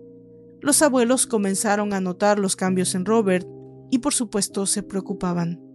Los 0.61 0.81
abuelos 0.83 1.26
comenzaron 1.26 1.93
a 1.93 2.00
notar 2.00 2.38
los 2.38 2.57
cambios 2.57 2.95
en 2.95 3.05
Robert 3.05 3.47
y 3.90 3.99
por 3.99 4.14
supuesto 4.14 4.66
se 4.66 4.83
preocupaban. 4.83 5.66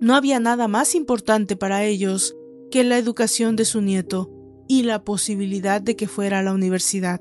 No 0.00 0.14
había 0.14 0.40
nada 0.40 0.66
más 0.66 0.94
importante 0.94 1.56
para 1.56 1.84
ellos 1.84 2.34
que 2.70 2.84
la 2.84 2.98
educación 2.98 3.56
de 3.56 3.64
su 3.64 3.82
nieto 3.82 4.30
y 4.66 4.84
la 4.84 5.04
posibilidad 5.04 5.82
de 5.82 5.96
que 5.96 6.08
fuera 6.08 6.38
a 6.38 6.42
la 6.42 6.54
universidad. 6.54 7.20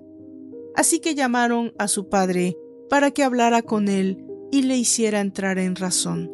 Así 0.76 1.00
que 1.00 1.16
llamaron 1.16 1.74
a 1.78 1.88
su 1.88 2.08
padre 2.08 2.56
para 2.90 3.12
que 3.12 3.24
hablara 3.24 3.62
con 3.62 3.90
él 3.90 4.24
y 4.52 4.62
le 4.64 4.78
hiciera 4.78 5.20
entrar 5.20 5.60
en 5.60 5.76
razón. 5.76 6.32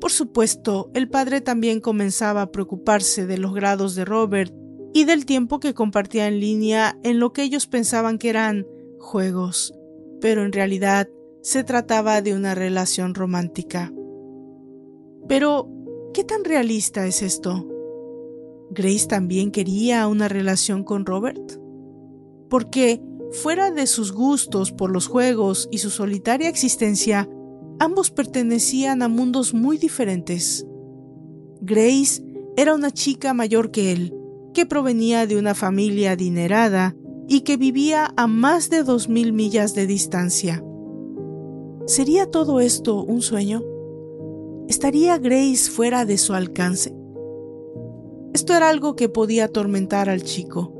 Por 0.00 0.10
supuesto, 0.10 0.90
el 0.94 1.08
padre 1.08 1.40
también 1.40 1.80
comenzaba 1.80 2.42
a 2.42 2.50
preocuparse 2.50 3.26
de 3.26 3.38
los 3.38 3.54
grados 3.54 3.94
de 3.94 4.04
Robert 4.04 4.54
y 4.92 5.04
del 5.04 5.26
tiempo 5.26 5.60
que 5.60 5.74
compartía 5.74 6.28
en 6.28 6.40
línea 6.40 6.98
en 7.02 7.18
lo 7.18 7.32
que 7.32 7.42
ellos 7.42 7.66
pensaban 7.66 8.18
que 8.18 8.30
eran 8.30 8.66
juegos, 8.98 9.74
pero 10.20 10.44
en 10.44 10.52
realidad 10.52 11.08
se 11.42 11.64
trataba 11.64 12.22
de 12.22 12.34
una 12.34 12.54
relación 12.54 13.14
romántica. 13.14 13.92
Pero, 15.28 15.68
¿qué 16.14 16.24
tan 16.24 16.44
realista 16.44 17.06
es 17.06 17.20
esto? 17.20 17.68
¿Grace 18.70 19.06
también 19.06 19.50
quería 19.50 20.08
una 20.08 20.28
relación 20.28 20.82
con 20.82 21.04
Robert? 21.04 21.60
Porque, 22.48 23.02
fuera 23.32 23.70
de 23.70 23.86
sus 23.86 24.12
gustos 24.12 24.72
por 24.72 24.90
los 24.90 25.06
juegos 25.06 25.68
y 25.70 25.78
su 25.78 25.90
solitaria 25.90 26.48
existencia, 26.48 27.28
Ambos 27.80 28.10
pertenecían 28.10 29.02
a 29.02 29.08
mundos 29.08 29.52
muy 29.52 29.78
diferentes. 29.78 30.66
Grace 31.60 32.22
era 32.56 32.74
una 32.74 32.92
chica 32.92 33.34
mayor 33.34 33.72
que 33.72 33.90
él, 33.92 34.14
que 34.52 34.64
provenía 34.64 35.26
de 35.26 35.36
una 35.36 35.54
familia 35.54 36.12
adinerada 36.12 36.94
y 37.26 37.40
que 37.40 37.56
vivía 37.56 38.12
a 38.16 38.26
más 38.26 38.70
de 38.70 38.84
dos 38.84 39.08
mil 39.08 39.32
millas 39.32 39.74
de 39.74 39.86
distancia. 39.86 40.64
¿Sería 41.86 42.30
todo 42.30 42.60
esto 42.60 43.02
un 43.02 43.22
sueño? 43.22 43.62
¿Estaría 44.68 45.18
Grace 45.18 45.70
fuera 45.70 46.04
de 46.04 46.18
su 46.18 46.34
alcance? 46.34 46.94
Esto 48.32 48.54
era 48.54 48.68
algo 48.68 48.96
que 48.96 49.08
podía 49.08 49.44
atormentar 49.44 50.08
al 50.08 50.22
chico, 50.22 50.72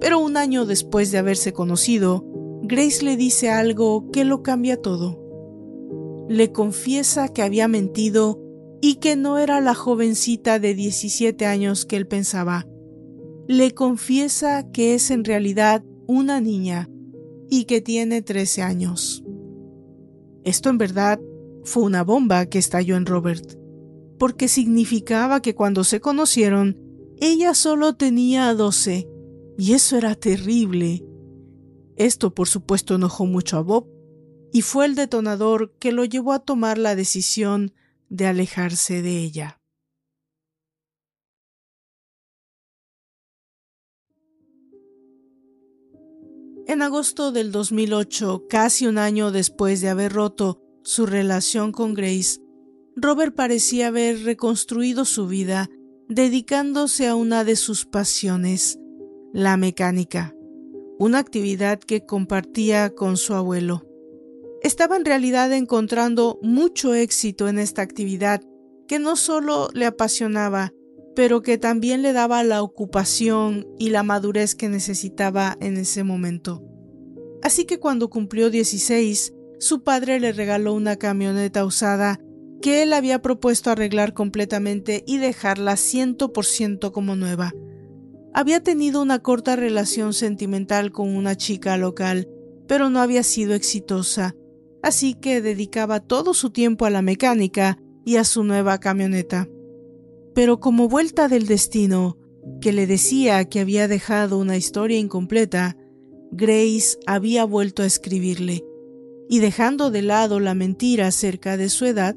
pero 0.00 0.18
un 0.18 0.36
año 0.36 0.66
después 0.66 1.10
de 1.10 1.18
haberse 1.18 1.52
conocido, 1.52 2.24
Grace 2.62 3.04
le 3.04 3.16
dice 3.16 3.50
algo 3.50 4.10
que 4.10 4.24
lo 4.24 4.42
cambia 4.42 4.80
todo 4.80 5.20
le 6.30 6.52
confiesa 6.52 7.26
que 7.26 7.42
había 7.42 7.66
mentido 7.66 8.40
y 8.80 9.00
que 9.00 9.16
no 9.16 9.38
era 9.38 9.60
la 9.60 9.74
jovencita 9.74 10.60
de 10.60 10.76
17 10.76 11.44
años 11.44 11.84
que 11.84 11.96
él 11.96 12.06
pensaba. 12.06 12.68
Le 13.48 13.74
confiesa 13.74 14.70
que 14.70 14.94
es 14.94 15.10
en 15.10 15.24
realidad 15.24 15.82
una 16.06 16.40
niña 16.40 16.88
y 17.48 17.64
que 17.64 17.80
tiene 17.80 18.22
13 18.22 18.62
años. 18.62 19.24
Esto 20.44 20.70
en 20.70 20.78
verdad 20.78 21.18
fue 21.64 21.82
una 21.82 22.04
bomba 22.04 22.46
que 22.46 22.58
estalló 22.58 22.96
en 22.96 23.06
Robert, 23.06 23.58
porque 24.18 24.48
significaba 24.48 25.40
que 25.40 25.54
cuando 25.54 25.84
se 25.84 26.00
conocieron, 26.00 26.78
ella 27.18 27.54
solo 27.54 27.96
tenía 27.96 28.52
12, 28.54 29.08
y 29.58 29.72
eso 29.72 29.96
era 29.96 30.14
terrible. 30.14 31.04
Esto 31.96 32.34
por 32.34 32.48
supuesto 32.48 32.94
enojó 32.94 33.26
mucho 33.26 33.58
a 33.58 33.62
Bob, 33.62 33.86
y 34.52 34.62
fue 34.62 34.86
el 34.86 34.94
detonador 34.94 35.74
que 35.78 35.92
lo 35.92 36.04
llevó 36.04 36.32
a 36.32 36.40
tomar 36.40 36.78
la 36.78 36.94
decisión 36.96 37.72
de 38.08 38.26
alejarse 38.26 39.02
de 39.02 39.18
ella. 39.18 39.60
En 46.66 46.82
agosto 46.82 47.32
del 47.32 47.50
2008, 47.50 48.46
casi 48.48 48.86
un 48.86 48.96
año 48.96 49.32
después 49.32 49.80
de 49.80 49.88
haber 49.88 50.12
roto 50.12 50.62
su 50.90 51.06
relación 51.06 51.70
con 51.70 51.94
Grace, 51.94 52.40
Robert 52.96 53.32
parecía 53.32 53.86
haber 53.86 54.24
reconstruido 54.24 55.04
su 55.04 55.28
vida 55.28 55.70
dedicándose 56.08 57.06
a 57.06 57.14
una 57.14 57.44
de 57.44 57.54
sus 57.54 57.86
pasiones, 57.86 58.76
la 59.32 59.56
mecánica, 59.56 60.34
una 60.98 61.20
actividad 61.20 61.78
que 61.78 62.04
compartía 62.04 62.90
con 62.90 63.16
su 63.16 63.34
abuelo 63.34 63.86
estaba 64.62 64.96
en 64.96 65.04
realidad 65.04 65.52
encontrando 65.52 66.40
mucho 66.42 66.92
éxito 66.92 67.46
en 67.46 67.60
esta 67.60 67.82
actividad 67.82 68.42
que 68.88 68.98
no 68.98 69.14
solo 69.14 69.68
le 69.72 69.86
apasionaba, 69.86 70.72
pero 71.14 71.40
que 71.40 71.56
también 71.56 72.02
le 72.02 72.12
daba 72.12 72.42
la 72.42 72.64
ocupación 72.64 73.64
y 73.78 73.90
la 73.90 74.02
madurez 74.02 74.56
que 74.56 74.68
necesitaba 74.68 75.56
en 75.60 75.76
ese 75.76 76.02
momento. 76.02 76.64
Así 77.42 77.64
que 77.64 77.78
cuando 77.78 78.10
cumplió 78.10 78.50
16, 78.50 79.34
su 79.60 79.82
padre 79.82 80.18
le 80.20 80.32
regaló 80.32 80.72
una 80.72 80.96
camioneta 80.96 81.66
usada 81.66 82.18
que 82.62 82.82
él 82.82 82.94
había 82.94 83.20
propuesto 83.20 83.70
arreglar 83.70 84.14
completamente 84.14 85.04
y 85.06 85.18
dejarla 85.18 85.74
100% 85.74 86.90
como 86.92 87.14
nueva. 87.14 87.52
Había 88.32 88.62
tenido 88.62 89.02
una 89.02 89.18
corta 89.18 89.56
relación 89.56 90.14
sentimental 90.14 90.92
con 90.92 91.14
una 91.14 91.36
chica 91.36 91.76
local, 91.76 92.26
pero 92.66 92.88
no 92.88 93.00
había 93.00 93.22
sido 93.22 93.54
exitosa, 93.54 94.34
así 94.82 95.14
que 95.14 95.42
dedicaba 95.42 96.00
todo 96.00 96.32
su 96.32 96.50
tiempo 96.50 96.86
a 96.86 96.90
la 96.90 97.02
mecánica 97.02 97.78
y 98.04 98.16
a 98.16 98.24
su 98.24 98.44
nueva 98.44 98.78
camioneta. 98.78 99.46
Pero 100.34 100.58
como 100.58 100.88
vuelta 100.88 101.28
del 101.28 101.46
destino, 101.46 102.16
que 102.62 102.72
le 102.72 102.86
decía 102.86 103.44
que 103.44 103.60
había 103.60 103.88
dejado 103.88 104.38
una 104.38 104.56
historia 104.56 104.98
incompleta, 104.98 105.76
Grace 106.32 106.96
había 107.06 107.44
vuelto 107.44 107.82
a 107.82 107.86
escribirle, 107.86 108.64
y 109.32 109.38
dejando 109.38 109.92
de 109.92 110.02
lado 110.02 110.40
la 110.40 110.54
mentira 110.54 111.06
acerca 111.06 111.56
de 111.56 111.68
su 111.68 111.86
edad, 111.86 112.16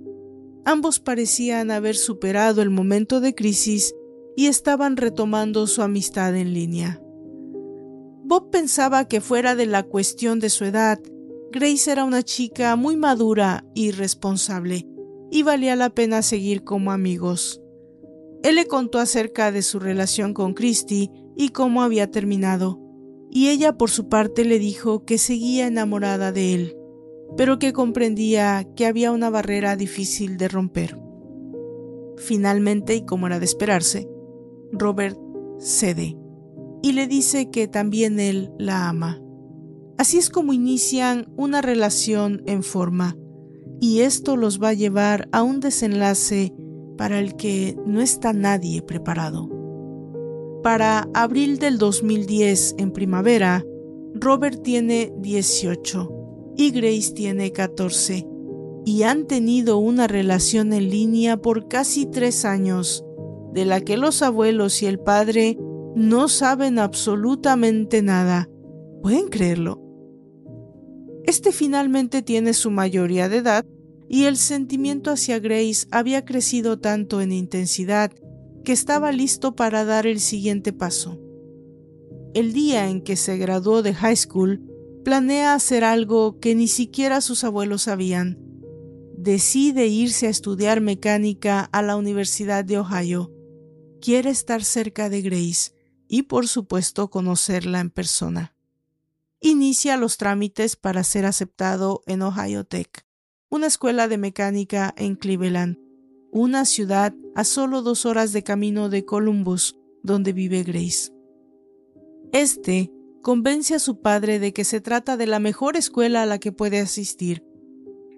ambos 0.66 1.00
parecían 1.00 1.70
haber 1.70 1.96
superado 1.96 2.64
el 2.64 2.72
momento 2.72 3.22
de 3.22 3.36
crisis 3.36 3.94
y 4.36 4.48
estaban 4.48 4.98
retomando 4.98 5.68
su 5.68 5.84
amistad 5.84 6.36
en 6.36 6.56
línea. 6.56 7.00
Bob 8.24 8.50
pensaba 8.50 9.08
que 9.08 9.22
fuera 9.22 9.56
de 9.56 9.68
la 9.68 9.84
cuestión 9.84 10.40
de 10.40 10.50
su 10.50 10.66
edad, 10.66 11.00
Grace 11.52 11.92
era 11.92 12.04
una 12.04 12.24
chica 12.24 12.76
muy 12.76 12.98
madura 12.98 13.64
y 13.76 13.92
responsable, 13.92 14.88
y 15.30 15.44
valía 15.44 15.76
la 15.76 15.92
pena 15.92 16.24
seguir 16.24 16.64
como 16.64 16.92
amigos. 16.92 17.62
Él 18.42 18.56
le 18.56 18.66
contó 18.66 18.98
acerca 18.98 19.52
de 19.52 19.62
su 19.62 19.80
relación 19.80 20.34
con 20.34 20.56
Christy 20.56 21.12
y 21.38 21.50
cómo 21.50 21.84
había 21.84 22.10
terminado, 22.10 22.80
y 23.30 23.50
ella 23.50 23.78
por 23.78 23.92
su 23.92 24.10
parte 24.10 24.46
le 24.46 24.58
dijo 24.58 25.06
que 25.06 25.20
seguía 25.20 25.68
enamorada 25.68 26.32
de 26.32 26.56
él. 26.56 26.78
Pero 27.38 27.60
que 27.60 27.74
comprendía 27.74 28.68
que 28.76 28.86
había 28.86 29.12
una 29.12 29.30
barrera 29.30 29.76
difícil 29.76 30.38
de 30.38 30.48
romper. 30.48 31.00
Finalmente, 32.18 32.96
y 32.96 33.06
como 33.06 33.28
era 33.28 33.40
de 33.40 33.46
esperarse, 33.46 34.08
Robert 34.72 35.18
cede 35.60 36.18
y 36.82 36.92
le 36.92 37.08
dice 37.08 37.50
que 37.50 37.68
también 37.68 38.20
él 38.20 38.52
la 38.60 38.90
ama. 38.90 39.22
Así 39.98 40.18
es 40.18 40.30
como 40.30 40.54
inician 40.54 41.32
una 41.38 41.62
relación 41.62 42.44
en 42.46 42.62
forma, 42.62 43.16
y 43.80 44.02
esto 44.02 44.36
los 44.36 44.62
va 44.62 44.70
a 44.70 44.74
llevar 44.74 45.30
a 45.32 45.44
un 45.44 45.60
desenlace 45.60 46.54
para 46.98 47.20
el 47.20 47.36
que 47.36 47.78
no 47.86 48.02
está 48.02 48.34
nadie 48.34 48.82
preparado. 48.82 49.50
Para 50.62 51.08
abril 51.14 51.58
del 51.58 51.78
2010, 51.78 52.76
en 52.78 52.92
primavera, 52.92 53.66
Robert 54.14 54.62
tiene 54.62 55.14
18 55.20 56.23
y 56.56 56.72
Grace 56.72 57.14
tiene 57.14 57.52
14, 57.52 58.28
y 58.86 59.04
han 59.04 59.26
tenido 59.26 59.78
una 59.78 60.08
relación 60.08 60.74
en 60.74 60.90
línea 60.90 61.38
por 61.38 61.68
casi 61.68 62.06
tres 62.06 62.46
años, 62.46 63.06
de 63.54 63.66
la 63.66 63.82
que 63.82 63.98
los 63.98 64.22
abuelos 64.22 64.82
y 64.82 64.88
el 64.88 65.00
padre 65.00 65.58
no 65.96 66.28
saben 66.28 66.80
absolutamente 66.80 68.02
nada. 68.02 68.50
¿Pueden 69.02 69.28
creerlo? 69.28 69.82
Este 71.26 71.52
finalmente 71.52 72.22
tiene 72.22 72.54
su 72.54 72.72
mayoría 72.72 73.30
de 73.30 73.38
edad 73.38 73.66
y 74.10 74.26
el 74.26 74.38
sentimiento 74.38 75.12
hacia 75.12 75.40
Grace 75.40 75.88
había 75.92 76.26
crecido 76.26 76.80
tanto 76.80 77.22
en 77.22 77.32
intensidad 77.32 78.12
que 78.64 78.72
estaba 78.72 79.12
listo 79.12 79.56
para 79.56 79.86
dar 79.86 80.08
el 80.08 80.20
siguiente 80.20 80.74
paso. 80.74 81.20
El 82.34 82.54
día 82.54 82.90
en 82.90 83.02
que 83.02 83.16
se 83.16 83.38
graduó 83.38 83.82
de 83.84 83.94
high 83.94 84.16
school, 84.16 84.62
planea 85.04 85.54
hacer 85.54 85.84
algo 85.84 86.40
que 86.40 86.56
ni 86.56 86.68
siquiera 86.68 87.22
sus 87.22 87.44
abuelos 87.44 87.84
sabían. 87.84 88.40
Decide 89.18 89.88
irse 89.88 90.28
a 90.28 90.30
estudiar 90.30 90.82
mecánica 90.82 91.70
a 91.72 91.82
la 91.82 91.96
Universidad 91.96 92.66
de 92.66 92.80
Ohio. 92.80 93.32
Quiere 94.02 94.30
estar 94.30 94.64
cerca 94.64 95.10
de 95.10 95.22
Grace 95.22 95.72
y 96.08 96.24
por 96.24 96.48
supuesto 96.48 97.10
conocerla 97.10 97.80
en 97.80 97.90
persona. 97.90 98.56
Inicia 99.40 99.98
los 99.98 100.18
trámites 100.18 100.76
para 100.76 101.04
ser 101.04 101.26
aceptado 101.26 102.02
en 102.06 102.22
Ohio 102.22 102.64
Tech, 102.64 103.06
una 103.50 103.68
escuela 103.68 104.08
de 104.08 104.18
mecánica 104.18 104.94
en 104.98 105.16
Cleveland, 105.16 105.78
una 106.32 106.66
ciudad 106.66 107.14
a 107.36 107.44
solo 107.44 107.82
dos 107.82 108.06
horas 108.06 108.32
de 108.32 108.44
camino 108.44 108.90
de 108.90 109.06
Columbus, 109.06 109.76
donde 110.02 110.34
vive 110.34 110.64
Grace. 110.64 111.12
Este 112.32 112.92
convence 113.24 113.74
a 113.74 113.80
su 113.80 114.02
padre 114.02 114.38
de 114.38 114.54
que 114.54 114.66
se 114.66 114.82
trata 114.82 115.18
de 115.18 115.26
la 115.26 115.40
mejor 115.40 115.78
escuela 115.78 116.22
a 116.22 116.26
la 116.28 116.38
que 116.38 116.52
puede 116.52 116.80
asistir. 116.80 117.44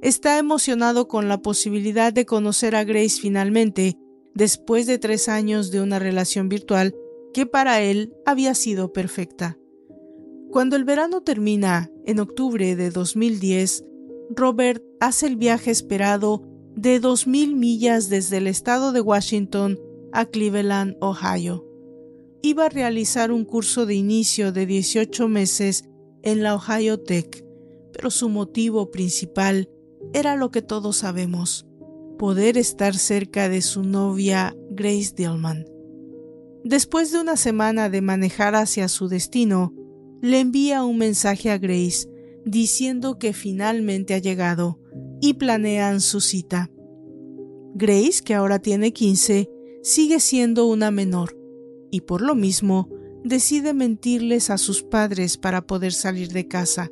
Está 0.02 0.38
emocionado 0.38 1.08
con 1.08 1.30
la 1.30 1.42
posibilidad 1.42 2.12
de 2.12 2.26
conocer 2.26 2.76
a 2.76 2.84
Grace 2.84 3.22
finalmente, 3.22 3.98
después 4.34 4.88
de 4.88 4.98
tres 4.98 5.30
años 5.30 5.72
de 5.72 5.80
una 5.80 6.00
relación 6.00 6.50
virtual 6.50 6.94
que 7.34 7.46
para 7.46 7.82
él 7.82 8.14
había 8.26 8.56
sido 8.56 8.92
perfecta. 8.92 9.58
Cuando 10.52 10.76
el 10.76 10.84
verano 10.84 11.22
termina, 11.22 11.92
en 12.06 12.20
octubre 12.20 12.76
de 12.76 12.90
2010, 12.90 13.86
Robert 14.32 14.84
hace 15.00 15.28
el 15.28 15.38
viaje 15.38 15.70
esperado 15.70 16.44
de 16.76 17.02
2.000 17.02 17.56
millas 17.56 18.10
desde 18.10 18.38
el 18.38 18.48
estado 18.48 18.92
de 18.92 19.02
Washington 19.02 19.80
a 20.12 20.26
Cleveland, 20.26 20.98
Ohio. 21.00 21.65
Iba 22.46 22.68
a 22.68 22.70
realizar 22.70 23.32
un 23.32 23.44
curso 23.44 23.88
de 23.88 23.96
inicio 23.96 24.52
de 24.52 24.68
18 24.68 25.28
meses 25.28 25.86
en 26.22 26.44
la 26.44 26.54
Ohio 26.54 27.00
Tech, 27.00 27.44
pero 27.92 28.12
su 28.12 28.30
motivo 28.30 28.92
principal 28.92 29.68
era 30.14 30.36
lo 30.36 30.52
que 30.52 30.62
todos 30.62 30.98
sabemos, 30.98 31.66
poder 32.20 32.60
estar 32.60 32.96
cerca 32.96 33.50
de 33.50 33.64
su 33.64 33.82
novia 33.82 34.56
Grace 34.70 35.12
Dillman. 35.18 35.66
Después 36.64 37.12
de 37.12 37.20
una 37.20 37.36
semana 37.36 37.90
de 37.90 38.02
manejar 38.02 38.54
hacia 38.54 38.90
su 38.90 39.08
destino, 39.08 39.74
le 40.22 40.40
envía 40.40 40.84
un 40.84 41.00
mensaje 41.00 41.50
a 41.50 41.58
Grace 41.58 42.08
diciendo 42.46 43.18
que 43.18 43.34
finalmente 43.34 44.14
ha 44.14 44.20
llegado 44.20 44.80
y 45.20 45.34
planean 45.34 46.00
su 46.00 46.22
cita. 46.22 46.70
Grace, 47.74 48.22
que 48.24 48.36
ahora 48.36 48.60
tiene 48.60 48.94
15, 48.94 49.50
sigue 49.82 50.20
siendo 50.20 50.68
una 50.68 50.92
menor 50.92 51.44
y 51.92 52.02
por 52.02 52.22
lo 52.22 52.36
mismo 52.36 52.90
decide 53.24 53.74
mentirles 53.74 54.50
a 54.50 54.58
sus 54.58 54.84
padres 54.84 55.38
para 55.38 55.66
poder 55.66 55.94
salir 55.94 56.32
de 56.32 56.48
casa. 56.48 56.92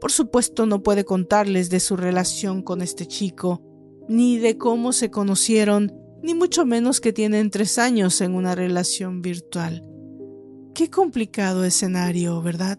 Por 0.00 0.12
supuesto 0.12 0.66
no 0.66 0.82
puede 0.82 1.04
contarles 1.04 1.70
de 1.70 1.80
su 1.80 1.96
relación 1.96 2.62
con 2.62 2.82
este 2.82 3.06
chico, 3.06 3.62
ni 4.08 4.38
de 4.38 4.56
cómo 4.58 4.92
se 4.92 5.10
conocieron 5.10 5.92
ni 6.22 6.34
mucho 6.34 6.64
menos 6.64 7.00
que 7.00 7.12
tienen 7.12 7.50
tres 7.50 7.78
años 7.78 8.20
en 8.20 8.34
una 8.34 8.54
relación 8.54 9.22
virtual. 9.22 9.84
Qué 10.74 10.90
complicado 10.90 11.64
escenario, 11.64 12.42
¿verdad? 12.42 12.78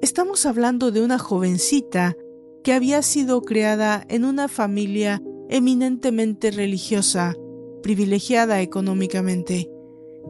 Estamos 0.00 0.46
hablando 0.46 0.90
de 0.90 1.02
una 1.02 1.18
jovencita 1.18 2.16
que 2.62 2.72
había 2.72 3.02
sido 3.02 3.42
creada 3.42 4.04
en 4.08 4.24
una 4.24 4.48
familia 4.48 5.22
eminentemente 5.48 6.50
religiosa, 6.50 7.34
privilegiada 7.82 8.60
económicamente, 8.62 9.70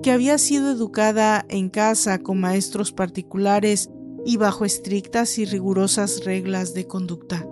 que 0.03 0.11
había 0.11 0.39
sido 0.39 0.71
educada 0.71 1.45
en 1.49 1.71
casa 1.71 2.19
con 2.19 2.41
maestros 2.41 2.93
particulares 2.93 3.91
y 4.25 4.37
bajo 4.37 4.65
estrictas 4.65 5.39
y 5.39 5.45
rigurosas 5.45 6.25
reglas 6.25 6.75
de 6.75 6.87
conducta. 6.87 7.47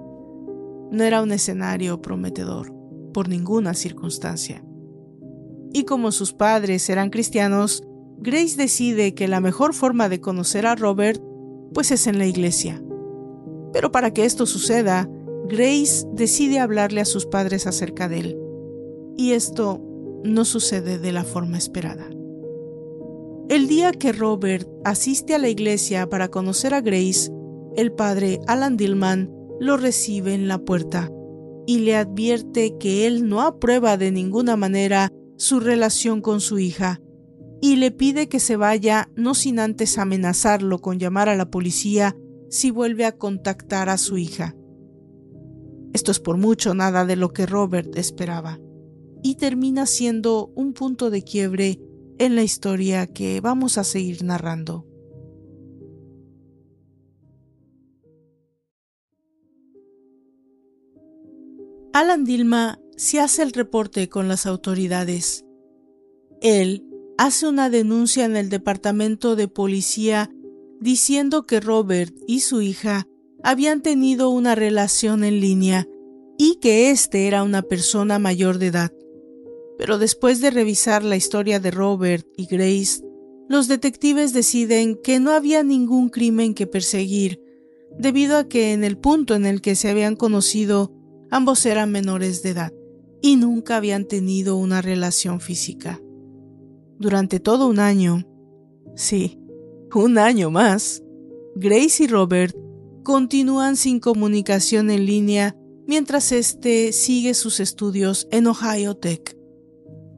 No 0.91 1.05
era 1.05 1.23
un 1.23 1.33
escenario 1.33 2.03
prometedor 2.03 2.73
por 3.13 3.29
ninguna 3.29 3.75
circunstancia. 3.75 4.65
Y 5.73 5.85
como 5.85 6.13
sus 6.13 6.33
padres 6.33 6.89
eran 6.91 7.11
cristianos, 7.11 7.83
Grace 8.19 8.57
decide 8.57 9.15
que 9.15 9.29
la 9.29 9.41
mejor 9.41 9.75
forma 9.75 10.09
de 10.09 10.21
conocer 10.21 10.67
a 10.67 10.75
Robert 10.75 11.23
pues 11.73 11.91
es 11.91 12.07
en 12.07 12.19
la 12.19 12.27
iglesia. 12.27 12.83
Pero 13.73 13.91
para 13.91 14.13
que 14.13 14.25
esto 14.25 14.47
suceda, 14.47 15.09
Grace 15.49 16.07
decide 16.13 16.61
hablarle 16.61 17.01
a 17.01 17.07
sus 17.07 17.27
padres 17.27 17.67
acerca 17.67 18.09
de 18.09 18.21
él. 18.21 18.39
Y 19.17 19.33
esto 19.33 19.81
no 20.25 20.45
sucede 20.45 20.99
de 20.99 21.13
la 21.13 21.25
forma 21.25 21.59
esperada. 21.59 22.09
El 23.53 23.69
día 23.69 23.93
que 23.93 24.13
Robert 24.13 24.67
asiste 24.83 25.35
a 25.35 25.39
la 25.39 25.51
iglesia 25.51 26.09
para 26.09 26.29
conocer 26.29 26.73
a 26.73 26.81
Grace, 26.81 27.31
el 27.77 27.93
padre 27.93 28.41
Alan 28.47 28.79
Dillman 28.79 29.31
lo 29.61 29.77
recibe 29.77 30.33
en 30.33 30.49
la 30.49 30.57
puerta 30.57 31.11
y 31.67 31.81
le 31.81 31.95
advierte 31.95 32.79
que 32.81 33.07
él 33.07 33.29
no 33.29 33.43
aprueba 33.43 33.99
de 33.99 34.11
ninguna 34.11 34.57
manera 34.57 35.13
su 35.37 35.61
relación 35.61 36.23
con 36.23 36.41
su 36.41 36.61
hija 36.61 37.03
y 37.61 37.77
le 37.77 37.91
pide 37.91 38.27
que 38.27 38.41
se 38.41 38.57
vaya 38.57 39.11
no 39.17 39.35
sin 39.35 39.59
antes 39.59 39.99
amenazarlo 39.99 40.79
con 40.79 40.99
llamar 40.99 41.29
a 41.29 41.37
la 41.37 41.51
policía 41.51 42.17
si 42.49 42.71
vuelve 42.71 43.05
a 43.05 43.19
contactar 43.19 43.91
a 43.91 43.99
su 43.99 44.17
hija. 44.17 44.57
Esto 45.93 46.11
es 46.11 46.21
por 46.21 46.39
mucho 46.39 46.73
nada 46.73 47.05
de 47.05 47.17
lo 47.17 47.35
que 47.35 47.45
Robert 47.45 47.99
esperaba 47.99 48.59
y 49.23 49.35
termina 49.35 49.85
siendo 49.85 50.51
un 50.55 50.73
punto 50.73 51.11
de 51.11 51.23
quiebre 51.23 51.79
en 52.19 52.37
la 52.37 52.43
historia 52.43 53.07
que 53.07 53.41
vamos 53.41 53.79
a 53.79 53.85
seguir 53.85 54.23
narrando. 54.23 54.87
Alan 61.93 62.25
Dilma 62.25 62.79
se 62.97 63.21
hace 63.21 63.43
el 63.43 63.53
reporte 63.53 64.09
con 64.09 64.27
las 64.27 64.47
autoridades. 64.47 65.45
Él 66.41 66.87
hace 67.19 67.47
una 67.47 67.69
denuncia 67.69 68.25
en 68.25 68.37
el 68.37 68.49
departamento 68.49 69.37
de 69.37 69.49
policía 69.49 70.31
diciendo 70.81 71.47
que 71.47 71.61
Robert 71.61 72.15
y 72.27 72.41
su 72.41 72.63
hija 72.63 73.07
habían 73.45 73.83
tenido 73.83 74.31
una 74.31 74.55
relación 74.55 75.23
en 75.23 75.41
línea 75.41 75.87
y 76.39 76.57
que 76.61 76.91
éste 76.91 77.27
era 77.27 77.43
una 77.43 77.63
persona 77.63 78.19
mayor 78.19 78.59
de 78.59 78.69
edad. 78.69 78.93
Pero 79.83 79.99
después 79.99 80.41
de 80.41 80.53
revisar 80.53 81.03
la 81.03 81.17
historia 81.17 81.59
de 81.59 81.73
Robert 81.73 82.25
y 82.37 82.47
Grace, 82.47 83.03
los 83.49 83.67
detectives 83.67 84.33
deciden 84.33 84.95
que 84.95 85.19
no 85.19 85.33
había 85.33 85.65
ningún 85.65 86.09
crimen 86.09 86.55
que 86.55 86.69
perseguir, 86.69 87.43
debido 87.99 88.37
a 88.37 88.45
que 88.45 88.75
en 88.75 88.85
el 88.85 88.97
punto 88.97 89.35
en 89.35 89.45
el 89.45 89.61
que 89.61 89.75
se 89.75 89.91
habían 89.91 90.15
conocido 90.15 90.93
Ambos 91.33 91.67
eran 91.67 91.91
menores 91.91 92.45
de 92.45 92.51
edad 92.51 92.73
y 93.21 93.35
nunca 93.35 93.77
habían 93.77 94.05
tenido 94.05 94.57
una 94.57 94.83
relación 94.83 95.41
física. 95.41 96.01
Durante 97.01 97.41
todo 97.41 97.67
un 97.67 97.81
año, 97.81 98.23
sí, 98.95 99.41
un 99.93 100.17
año 100.17 100.53
más, 100.53 101.03
Grace 101.57 102.05
y 102.05 102.07
Robert 102.07 102.55
continúan 103.03 103.75
sin 103.75 103.99
comunicación 103.99 104.91
en 104.91 105.07
línea 105.07 105.57
mientras 105.89 106.31
éste 106.31 106.93
sigue 106.93 107.35
sus 107.35 107.59
estudios 107.59 108.29
en 108.31 108.47
Ohio 108.47 108.95
Tech. 108.95 109.42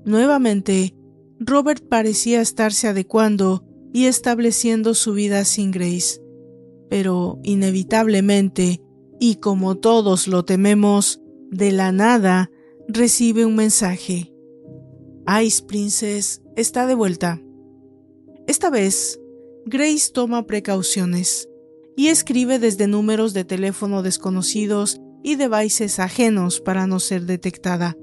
Nuevamente, 0.05 0.95
Robert 1.41 1.83
parecía 1.89 2.41
estarse 2.41 2.89
adecuando 2.89 3.65
y 3.93 4.07
estableciendo 4.07 4.95
su 4.95 5.13
vida 5.15 5.45
sin 5.45 5.71
Grace, 5.71 6.21
pero 6.91 7.39
inevitablemente 7.43 8.83
y 9.21 9.37
como 9.37 9.77
todos 9.77 10.29
lo 10.29 10.45
tememos, 10.45 11.21
de 11.51 11.73
la 11.73 11.93
nada 11.93 12.51
recibe 12.89 13.47
un 13.47 13.55
mensaje. 13.55 14.33
Ice 15.43 15.63
Princess 15.63 16.43
está 16.57 16.87
de 16.87 16.95
vuelta. 16.95 17.41
Esta 18.47 18.71
vez, 18.71 19.21
Grace 19.65 20.11
toma 20.13 20.47
precauciones 20.47 21.49
y 21.97 22.09
escribe 22.09 22.59
desde 22.59 22.87
números 22.87 23.33
de 23.33 23.45
teléfono 23.45 24.03
desconocidos 24.03 25.01
y 25.23 25.37
devices 25.37 25.99
ajenos 25.99 26.61
para 26.61 26.87
no 26.87 27.01
ser 27.01 27.25
detectada. 27.25 27.97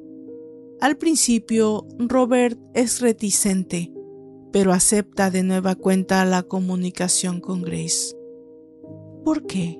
Al 0.82 0.98
principio, 0.98 1.86
Robert 2.00 2.60
es 2.74 3.02
reticente, 3.02 3.94
pero 4.52 4.74
acepta 4.74 5.30
de 5.30 5.44
nueva 5.44 5.76
cuenta 5.76 6.26
la 6.26 6.41
comunicación 6.41 7.39
con 7.39 7.62
Grace. 7.62 8.15
¿Por 9.24 9.46
qué? 9.46 9.80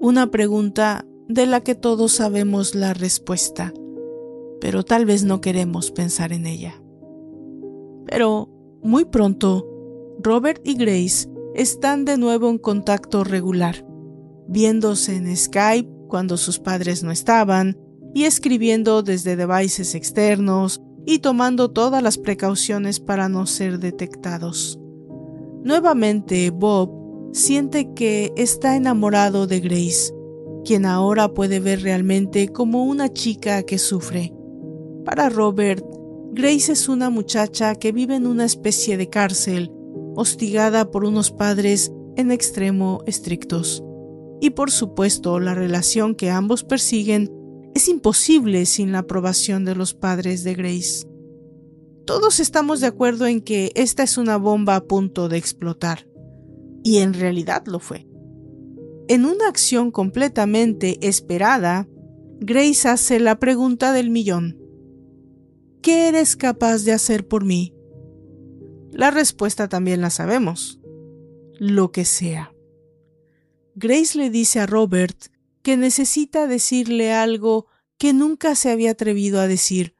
Una 0.00 0.30
pregunta 0.30 1.04
de 1.28 1.44
la 1.44 1.60
que 1.60 1.74
todos 1.74 2.12
sabemos 2.12 2.74
la 2.74 2.94
respuesta, 2.94 3.74
pero 4.62 4.82
tal 4.82 5.04
vez 5.04 5.24
no 5.24 5.42
queremos 5.42 5.90
pensar 5.90 6.32
en 6.32 6.46
ella. 6.46 6.82
Pero, 8.06 8.48
muy 8.82 9.04
pronto, 9.04 9.68
Robert 10.22 10.66
y 10.66 10.76
Grace 10.76 11.28
están 11.54 12.06
de 12.06 12.16
nuevo 12.16 12.48
en 12.48 12.56
contacto 12.56 13.24
regular, 13.24 13.86
viéndose 14.48 15.16
en 15.16 15.36
Skype 15.36 15.90
cuando 16.08 16.38
sus 16.38 16.58
padres 16.58 17.02
no 17.02 17.10
estaban 17.10 17.76
y 18.16 18.24
escribiendo 18.24 19.02
desde 19.02 19.36
devices 19.36 19.94
externos 19.94 20.80
y 21.04 21.18
tomando 21.18 21.70
todas 21.70 22.02
las 22.02 22.16
precauciones 22.16 22.98
para 22.98 23.28
no 23.28 23.44
ser 23.44 23.78
detectados. 23.78 24.80
Nuevamente, 25.62 26.48
Bob 26.48 27.28
siente 27.34 27.92
que 27.92 28.32
está 28.34 28.74
enamorado 28.74 29.46
de 29.46 29.60
Grace, 29.60 30.14
quien 30.64 30.86
ahora 30.86 31.34
puede 31.34 31.60
ver 31.60 31.82
realmente 31.82 32.48
como 32.48 32.86
una 32.86 33.12
chica 33.12 33.64
que 33.64 33.76
sufre. 33.76 34.32
Para 35.04 35.28
Robert, 35.28 35.84
Grace 36.32 36.72
es 36.72 36.88
una 36.88 37.10
muchacha 37.10 37.74
que 37.74 37.92
vive 37.92 38.14
en 38.14 38.26
una 38.26 38.46
especie 38.46 38.96
de 38.96 39.10
cárcel, 39.10 39.70
hostigada 40.14 40.90
por 40.90 41.04
unos 41.04 41.32
padres 41.32 41.92
en 42.16 42.32
extremo 42.32 43.02
estrictos. 43.04 43.84
Y 44.40 44.50
por 44.50 44.70
supuesto, 44.70 45.38
la 45.38 45.52
relación 45.52 46.14
que 46.14 46.30
ambos 46.30 46.64
persiguen 46.64 47.35
es 47.76 47.88
imposible 47.88 48.64
sin 48.64 48.90
la 48.90 49.00
aprobación 49.00 49.66
de 49.66 49.74
los 49.74 49.92
padres 49.92 50.44
de 50.44 50.54
Grace. 50.54 51.06
Todos 52.06 52.40
estamos 52.40 52.80
de 52.80 52.86
acuerdo 52.86 53.26
en 53.26 53.42
que 53.42 53.70
esta 53.74 54.02
es 54.02 54.16
una 54.16 54.38
bomba 54.38 54.76
a 54.76 54.84
punto 54.84 55.28
de 55.28 55.36
explotar. 55.36 56.08
Y 56.82 56.98
en 56.98 57.12
realidad 57.12 57.64
lo 57.66 57.78
fue. 57.78 58.08
En 59.08 59.26
una 59.26 59.46
acción 59.48 59.90
completamente 59.90 61.06
esperada, 61.06 61.86
Grace 62.40 62.88
hace 62.88 63.20
la 63.20 63.38
pregunta 63.38 63.92
del 63.92 64.08
millón. 64.08 64.58
¿Qué 65.82 66.08
eres 66.08 66.34
capaz 66.34 66.82
de 66.82 66.92
hacer 66.92 67.28
por 67.28 67.44
mí? 67.44 67.74
La 68.90 69.10
respuesta 69.10 69.68
también 69.68 70.00
la 70.00 70.08
sabemos. 70.08 70.80
Lo 71.58 71.92
que 71.92 72.06
sea. 72.06 72.54
Grace 73.74 74.16
le 74.16 74.30
dice 74.30 74.60
a 74.60 74.66
Robert 74.66 75.26
que 75.66 75.76
necesita 75.76 76.46
decirle 76.46 77.12
algo 77.12 77.66
que 77.98 78.12
nunca 78.12 78.54
se 78.54 78.70
había 78.70 78.92
atrevido 78.92 79.40
a 79.40 79.48
decir 79.48 79.96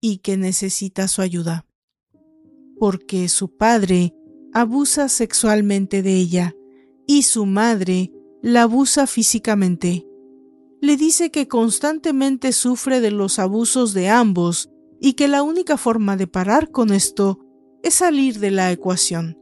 y 0.00 0.18
que 0.18 0.36
necesita 0.36 1.08
su 1.08 1.20
ayuda. 1.20 1.66
Porque 2.78 3.28
su 3.28 3.56
padre 3.56 4.14
abusa 4.52 5.08
sexualmente 5.08 6.04
de 6.04 6.14
ella 6.14 6.54
y 7.08 7.22
su 7.22 7.44
madre 7.44 8.12
la 8.40 8.62
abusa 8.62 9.08
físicamente. 9.08 10.06
Le 10.80 10.96
dice 10.96 11.32
que 11.32 11.48
constantemente 11.48 12.52
sufre 12.52 13.00
de 13.00 13.10
los 13.10 13.40
abusos 13.40 13.94
de 13.94 14.10
ambos 14.10 14.70
y 15.00 15.14
que 15.14 15.26
la 15.26 15.42
única 15.42 15.76
forma 15.76 16.16
de 16.16 16.28
parar 16.28 16.70
con 16.70 16.92
esto 16.92 17.40
es 17.82 17.94
salir 17.94 18.38
de 18.38 18.52
la 18.52 18.70
ecuación. 18.70 19.36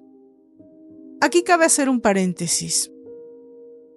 Aquí 1.21 1.43
cabe 1.43 1.67
hacer 1.67 1.91
un 1.91 2.01
paréntesis. 2.01 2.91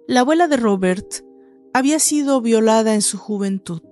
La 0.06 0.20
abuela 0.20 0.48
de 0.48 0.58
Robert 0.58 1.31
había 1.72 1.98
sido 1.98 2.40
violada 2.40 2.94
en 2.94 3.02
su 3.02 3.18
juventud, 3.18 3.82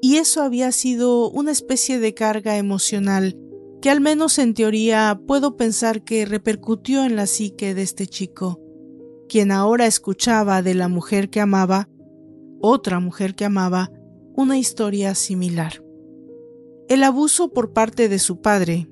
y 0.00 0.16
eso 0.16 0.42
había 0.42 0.72
sido 0.72 1.30
una 1.30 1.50
especie 1.50 1.98
de 1.98 2.14
carga 2.14 2.56
emocional 2.56 3.38
que 3.80 3.90
al 3.90 4.00
menos 4.00 4.38
en 4.38 4.54
teoría 4.54 5.20
puedo 5.26 5.56
pensar 5.56 6.02
que 6.02 6.24
repercutió 6.24 7.04
en 7.04 7.14
la 7.14 7.26
psique 7.26 7.74
de 7.74 7.82
este 7.82 8.06
chico, 8.06 8.60
quien 9.28 9.52
ahora 9.52 9.86
escuchaba 9.86 10.62
de 10.62 10.74
la 10.74 10.88
mujer 10.88 11.30
que 11.30 11.40
amaba, 11.40 11.88
otra 12.60 13.00
mujer 13.00 13.34
que 13.34 13.44
amaba, 13.44 13.90
una 14.34 14.58
historia 14.58 15.14
similar 15.14 15.86
el 16.88 17.02
abuso 17.02 17.48
por 17.48 17.72
parte 17.72 18.08
de 18.08 18.18
su 18.18 18.40
padre. 18.40 18.88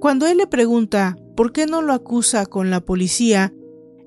Cuando 0.00 0.26
él 0.26 0.38
le 0.38 0.46
pregunta 0.46 1.16
por 1.36 1.52
qué 1.52 1.66
no 1.66 1.80
lo 1.80 1.92
acusa 1.92 2.46
con 2.46 2.70
la 2.70 2.80
policía, 2.80 3.54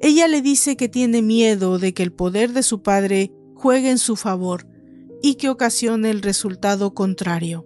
ella 0.02 0.28
le 0.28 0.42
dice 0.42 0.76
que 0.76 0.90
tiene 0.90 1.22
miedo 1.22 1.80
de 1.80 1.94
que 1.94 2.04
el 2.04 2.12
poder 2.12 2.54
de 2.54 2.64
su 2.64 2.82
padre 2.82 3.32
juegue 3.56 3.90
en 3.90 3.98
su 3.98 4.16
favor 4.16 4.68
y 5.22 5.36
que 5.36 5.50
ocasione 5.50 6.10
el 6.10 6.22
resultado 6.22 6.94
contrario. 6.94 7.66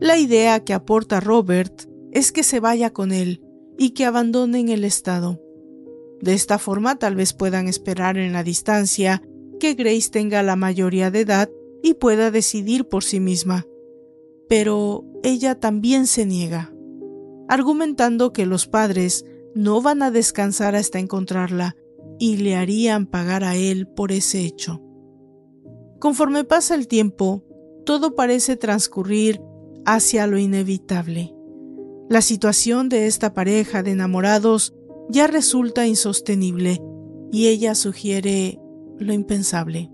La 0.00 0.18
idea 0.18 0.64
que 0.64 0.72
aporta 0.72 1.20
Robert 1.20 1.82
es 2.12 2.32
que 2.32 2.42
se 2.42 2.60
vaya 2.60 2.92
con 2.92 3.12
él 3.12 3.42
y 3.78 3.90
que 3.90 4.04
abandonen 4.04 4.68
el 4.68 4.84
estado. 4.84 5.42
De 6.20 6.32
esta 6.32 6.58
forma 6.58 6.98
tal 6.98 7.14
vez 7.14 7.34
puedan 7.34 7.68
esperar 7.68 8.16
en 8.16 8.32
la 8.32 8.42
distancia 8.42 9.22
que 9.60 9.74
Grace 9.74 10.10
tenga 10.10 10.42
la 10.42 10.56
mayoría 10.56 11.10
de 11.10 11.20
edad 11.20 11.50
y 11.82 11.94
pueda 11.94 12.30
decidir 12.30 12.88
por 12.88 13.04
sí 13.04 13.20
misma 13.20 13.66
pero 14.48 15.04
ella 15.22 15.58
también 15.58 16.06
se 16.06 16.26
niega, 16.26 16.72
argumentando 17.48 18.32
que 18.32 18.46
los 18.46 18.66
padres 18.66 19.24
no 19.56 19.80
van 19.80 20.02
a 20.02 20.10
descansar 20.10 20.76
hasta 20.76 20.98
encontrarla 20.98 21.76
y 22.18 22.36
le 22.36 22.56
harían 22.56 23.06
pagar 23.06 23.42
a 23.42 23.56
él 23.56 23.88
por 23.88 24.12
ese 24.12 24.40
hecho. 24.44 24.82
Conforme 25.98 26.44
pasa 26.44 26.74
el 26.74 26.86
tiempo, 26.88 27.42
todo 27.86 28.14
parece 28.14 28.58
transcurrir 28.58 29.40
hacia 29.86 30.26
lo 30.26 30.36
inevitable. 30.36 31.34
La 32.10 32.20
situación 32.20 32.90
de 32.90 33.06
esta 33.06 33.32
pareja 33.32 33.82
de 33.82 33.92
enamorados 33.92 34.74
ya 35.08 35.26
resulta 35.26 35.86
insostenible 35.86 36.82
y 37.32 37.46
ella 37.46 37.74
sugiere 37.74 38.60
lo 38.98 39.14
impensable. 39.14 39.90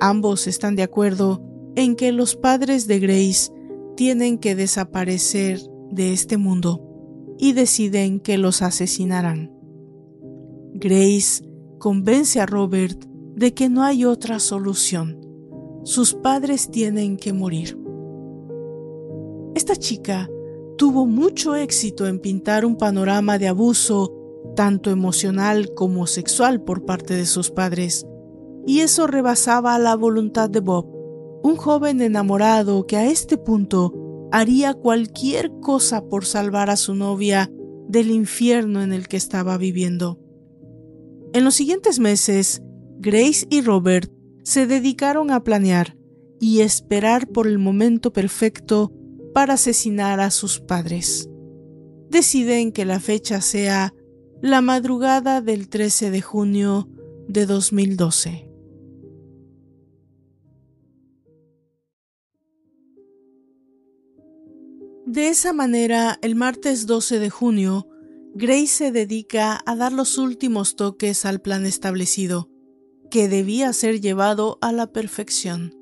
Ambos 0.00 0.46
están 0.46 0.76
de 0.76 0.82
acuerdo 0.82 1.42
en 1.76 1.96
que 1.96 2.12
los 2.12 2.36
padres 2.36 2.86
de 2.86 3.00
Grace 3.00 3.50
tienen 3.96 4.36
que 4.36 4.54
desaparecer 4.54 5.60
de 5.90 6.12
este 6.12 6.36
mundo 6.36 6.93
y 7.38 7.52
deciden 7.52 8.20
que 8.20 8.38
los 8.38 8.62
asesinarán. 8.62 9.52
Grace 10.74 11.44
convence 11.78 12.40
a 12.40 12.46
Robert 12.46 13.04
de 13.34 13.54
que 13.54 13.68
no 13.68 13.82
hay 13.82 14.04
otra 14.04 14.38
solución. 14.38 15.20
Sus 15.84 16.14
padres 16.14 16.70
tienen 16.70 17.16
que 17.16 17.32
morir. 17.32 17.78
Esta 19.54 19.76
chica 19.76 20.28
tuvo 20.78 21.06
mucho 21.06 21.54
éxito 21.54 22.06
en 22.06 22.18
pintar 22.18 22.64
un 22.64 22.76
panorama 22.76 23.38
de 23.38 23.48
abuso 23.48 24.12
tanto 24.56 24.90
emocional 24.90 25.74
como 25.74 26.06
sexual 26.06 26.62
por 26.62 26.84
parte 26.84 27.14
de 27.14 27.26
sus 27.26 27.50
padres, 27.50 28.06
y 28.66 28.80
eso 28.80 29.06
rebasaba 29.06 29.78
la 29.78 29.94
voluntad 29.94 30.48
de 30.48 30.60
Bob 30.60 30.94
un 31.44 31.56
joven 31.56 32.00
enamorado 32.00 32.86
que 32.86 32.96
a 32.96 33.04
este 33.10 33.36
punto 33.36 33.92
haría 34.34 34.74
cualquier 34.74 35.52
cosa 35.60 36.08
por 36.08 36.24
salvar 36.24 36.68
a 36.68 36.76
su 36.76 36.96
novia 36.96 37.52
del 37.86 38.10
infierno 38.10 38.82
en 38.82 38.92
el 38.92 39.06
que 39.06 39.16
estaba 39.16 39.56
viviendo. 39.58 40.18
En 41.32 41.44
los 41.44 41.54
siguientes 41.54 42.00
meses, 42.00 42.60
Grace 42.98 43.46
y 43.48 43.60
Robert 43.60 44.10
se 44.42 44.66
dedicaron 44.66 45.30
a 45.30 45.44
planear 45.44 45.96
y 46.40 46.62
esperar 46.62 47.28
por 47.28 47.46
el 47.46 47.60
momento 47.60 48.12
perfecto 48.12 48.92
para 49.34 49.54
asesinar 49.54 50.18
a 50.18 50.32
sus 50.32 50.58
padres. 50.58 51.30
Deciden 52.10 52.72
que 52.72 52.84
la 52.84 52.98
fecha 52.98 53.40
sea 53.40 53.94
la 54.42 54.60
madrugada 54.60 55.42
del 55.42 55.68
13 55.68 56.10
de 56.10 56.22
junio 56.22 56.88
de 57.28 57.46
2012. 57.46 58.50
De 65.14 65.28
esa 65.28 65.52
manera, 65.52 66.18
el 66.22 66.34
martes 66.34 66.88
12 66.88 67.20
de 67.20 67.30
junio, 67.30 67.86
Grace 68.34 68.66
se 68.66 68.90
dedica 68.90 69.60
a 69.64 69.76
dar 69.76 69.92
los 69.92 70.18
últimos 70.18 70.74
toques 70.74 71.24
al 71.24 71.40
plan 71.40 71.66
establecido, 71.66 72.50
que 73.12 73.28
debía 73.28 73.72
ser 73.74 74.00
llevado 74.00 74.58
a 74.60 74.72
la 74.72 74.88
perfección. 74.88 75.72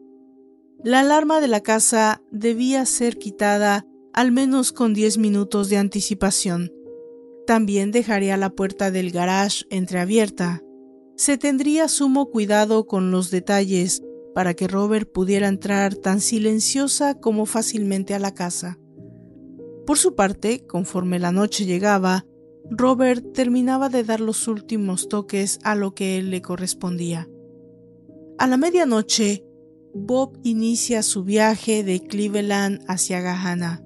La 0.85 1.01
alarma 1.01 1.41
de 1.41 1.49
la 1.49 1.63
casa 1.63 2.21
debía 2.31 2.85
ser 2.85 3.17
quitada 3.17 3.87
al 4.13 4.33
menos 4.33 4.71
con 4.71 4.93
10 4.93 5.17
minutos 5.17 5.71
de 5.71 5.79
anticipación. 5.79 6.71
También 7.47 7.91
dejaría 7.91 8.37
la 8.37 8.51
puerta 8.51 8.91
del 8.91 9.13
garage 9.13 9.65
entreabierta. 9.71 10.61
se 11.17 11.39
tendría 11.39 11.89
sumo 11.89 12.27
cuidado 12.27 12.87
con 12.87 13.11
los 13.11 13.31
detalles 13.31 14.03
para 14.35 14.53
que 14.53 14.69
Robert 14.69 15.11
pudiera 15.11 15.49
entrar 15.49 15.95
tan 15.95 16.21
silenciosa 16.21 17.15
como 17.19 17.47
fácilmente 17.47 18.13
a 18.13 18.19
la 18.19 18.35
casa. 18.35 18.79
Por 19.87 19.99
su 19.99 20.15
parte, 20.15 20.65
conforme 20.67 21.19
la 21.19 21.33
noche 21.33 21.65
llegaba, 21.65 22.25
Robert 22.71 23.33
terminaba 23.33 23.89
de 23.89 24.05
dar 24.05 24.21
los 24.21 24.47
últimos 24.47 25.09
toques 25.09 25.59
a 25.65 25.75
lo 25.75 25.95
que 25.95 26.19
él 26.19 26.31
le 26.31 26.41
correspondía. 26.41 27.29
A 28.39 28.47
la 28.47 28.57
medianoche, 28.57 29.45
Bob 29.95 30.39
inicia 30.43 31.03
su 31.03 31.25
viaje 31.25 31.83
de 31.85 32.01
Cleveland 32.01 32.83
hacia 32.89 33.21
Gahanna. 33.21 33.85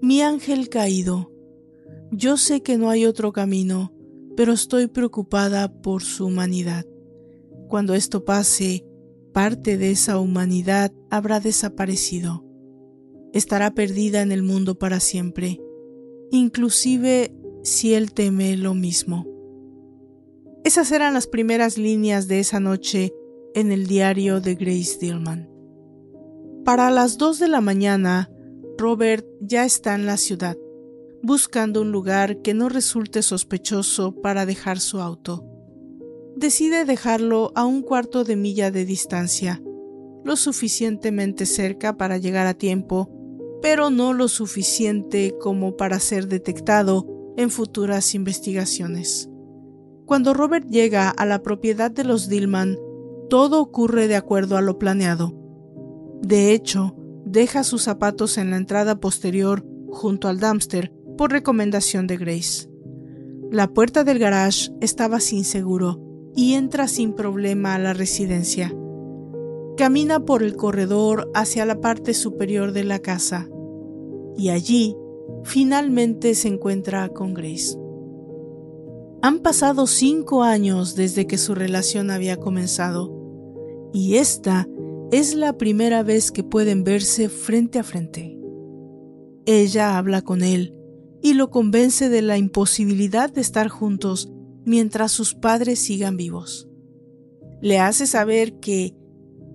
Mi 0.00 0.20
ángel 0.20 0.68
caído, 0.68 1.32
yo 2.10 2.36
sé 2.36 2.62
que 2.62 2.76
no 2.76 2.90
hay 2.90 3.06
otro 3.06 3.32
camino, 3.32 3.94
pero 4.36 4.52
estoy 4.52 4.88
preocupada 4.88 5.72
por 5.80 6.02
su 6.02 6.26
humanidad. 6.26 6.84
Cuando 7.68 7.94
esto 7.94 8.24
pase, 8.24 8.84
parte 9.32 9.78
de 9.78 9.92
esa 9.92 10.18
humanidad 10.18 10.92
habrá 11.10 11.40
desaparecido. 11.40 12.44
Estará 13.32 13.72
perdida 13.72 14.22
en 14.22 14.32
el 14.32 14.42
mundo 14.42 14.78
para 14.78 15.00
siempre, 15.00 15.60
inclusive 16.30 17.34
si 17.62 17.94
él 17.94 18.12
teme 18.12 18.56
lo 18.56 18.74
mismo. 18.74 19.26
Esas 20.64 20.92
eran 20.92 21.14
las 21.14 21.26
primeras 21.26 21.78
líneas 21.78 22.28
de 22.28 22.40
esa 22.40 22.60
noche 22.60 23.12
en 23.54 23.72
el 23.72 23.86
diario 23.86 24.40
de 24.40 24.54
Grace 24.54 24.98
Dillman. 25.00 25.48
Para 26.64 26.90
las 26.90 27.18
dos 27.18 27.38
de 27.38 27.48
la 27.48 27.60
mañana, 27.60 28.30
Robert 28.78 29.26
ya 29.40 29.64
está 29.64 29.94
en 29.94 30.06
la 30.06 30.16
ciudad, 30.16 30.56
buscando 31.22 31.80
un 31.80 31.92
lugar 31.92 32.42
que 32.42 32.54
no 32.54 32.68
resulte 32.68 33.22
sospechoso 33.22 34.12
para 34.20 34.46
dejar 34.46 34.78
su 34.78 35.00
auto. 35.00 35.44
Decide 36.36 36.84
dejarlo 36.84 37.52
a 37.54 37.64
un 37.64 37.82
cuarto 37.82 38.24
de 38.24 38.36
milla 38.36 38.70
de 38.70 38.84
distancia, 38.84 39.62
lo 40.24 40.36
suficientemente 40.36 41.46
cerca 41.46 41.96
para 41.96 42.18
llegar 42.18 42.46
a 42.46 42.54
tiempo, 42.54 43.10
pero 43.62 43.90
no 43.90 44.12
lo 44.12 44.28
suficiente 44.28 45.34
como 45.40 45.76
para 45.76 46.00
ser 46.00 46.28
detectado 46.28 47.06
en 47.36 47.50
futuras 47.50 48.14
investigaciones. 48.14 49.30
Cuando 50.04 50.34
Robert 50.34 50.68
llega 50.68 51.08
a 51.08 51.24
la 51.24 51.42
propiedad 51.42 51.90
de 51.90 52.04
los 52.04 52.28
Dillman, 52.28 52.76
todo 53.30 53.62
ocurre 53.62 54.08
de 54.08 54.16
acuerdo 54.16 54.58
a 54.58 54.60
lo 54.60 54.78
planeado. 54.78 55.32
De 56.20 56.52
hecho, 56.52 56.96
deja 57.24 57.64
sus 57.64 57.82
zapatos 57.82 58.36
en 58.36 58.50
la 58.50 58.56
entrada 58.56 59.00
posterior 59.00 59.64
junto 59.90 60.28
al 60.28 60.40
dumpster 60.40 60.92
por 61.16 61.30
recomendación 61.30 62.06
de 62.06 62.16
Grace. 62.16 62.68
La 63.50 63.68
puerta 63.68 64.02
del 64.02 64.18
garage 64.18 64.70
estaba 64.80 65.20
sin 65.20 65.44
seguro 65.44 66.00
y 66.34 66.54
entra 66.54 66.88
sin 66.88 67.14
problema 67.14 67.74
a 67.74 67.78
la 67.78 67.92
residencia. 67.92 68.74
Camina 69.82 70.24
por 70.24 70.44
el 70.44 70.54
corredor 70.54 71.28
hacia 71.34 71.66
la 71.66 71.80
parte 71.80 72.14
superior 72.14 72.70
de 72.70 72.84
la 72.84 73.00
casa 73.00 73.48
y 74.36 74.50
allí 74.50 74.96
finalmente 75.42 76.36
se 76.36 76.46
encuentra 76.46 77.08
con 77.08 77.34
Grace. 77.34 77.76
Han 79.22 79.40
pasado 79.40 79.88
cinco 79.88 80.44
años 80.44 80.94
desde 80.94 81.26
que 81.26 81.36
su 81.36 81.56
relación 81.56 82.12
había 82.12 82.36
comenzado 82.36 83.90
y 83.92 84.18
esta 84.18 84.68
es 85.10 85.34
la 85.34 85.58
primera 85.58 86.04
vez 86.04 86.30
que 86.30 86.44
pueden 86.44 86.84
verse 86.84 87.28
frente 87.28 87.80
a 87.80 87.82
frente. 87.82 88.38
Ella 89.46 89.98
habla 89.98 90.22
con 90.22 90.44
él 90.44 90.76
y 91.22 91.34
lo 91.34 91.50
convence 91.50 92.08
de 92.08 92.22
la 92.22 92.38
imposibilidad 92.38 93.32
de 93.32 93.40
estar 93.40 93.66
juntos 93.66 94.32
mientras 94.64 95.10
sus 95.10 95.34
padres 95.34 95.80
sigan 95.80 96.16
vivos. 96.16 96.68
Le 97.60 97.80
hace 97.80 98.06
saber 98.06 98.60
que 98.60 99.01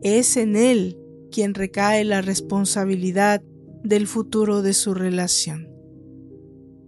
es 0.01 0.37
en 0.37 0.55
él 0.55 0.97
quien 1.31 1.53
recae 1.53 2.03
la 2.03 2.21
responsabilidad 2.21 3.41
del 3.83 4.07
futuro 4.07 4.61
de 4.61 4.73
su 4.73 4.93
relación. 4.93 5.69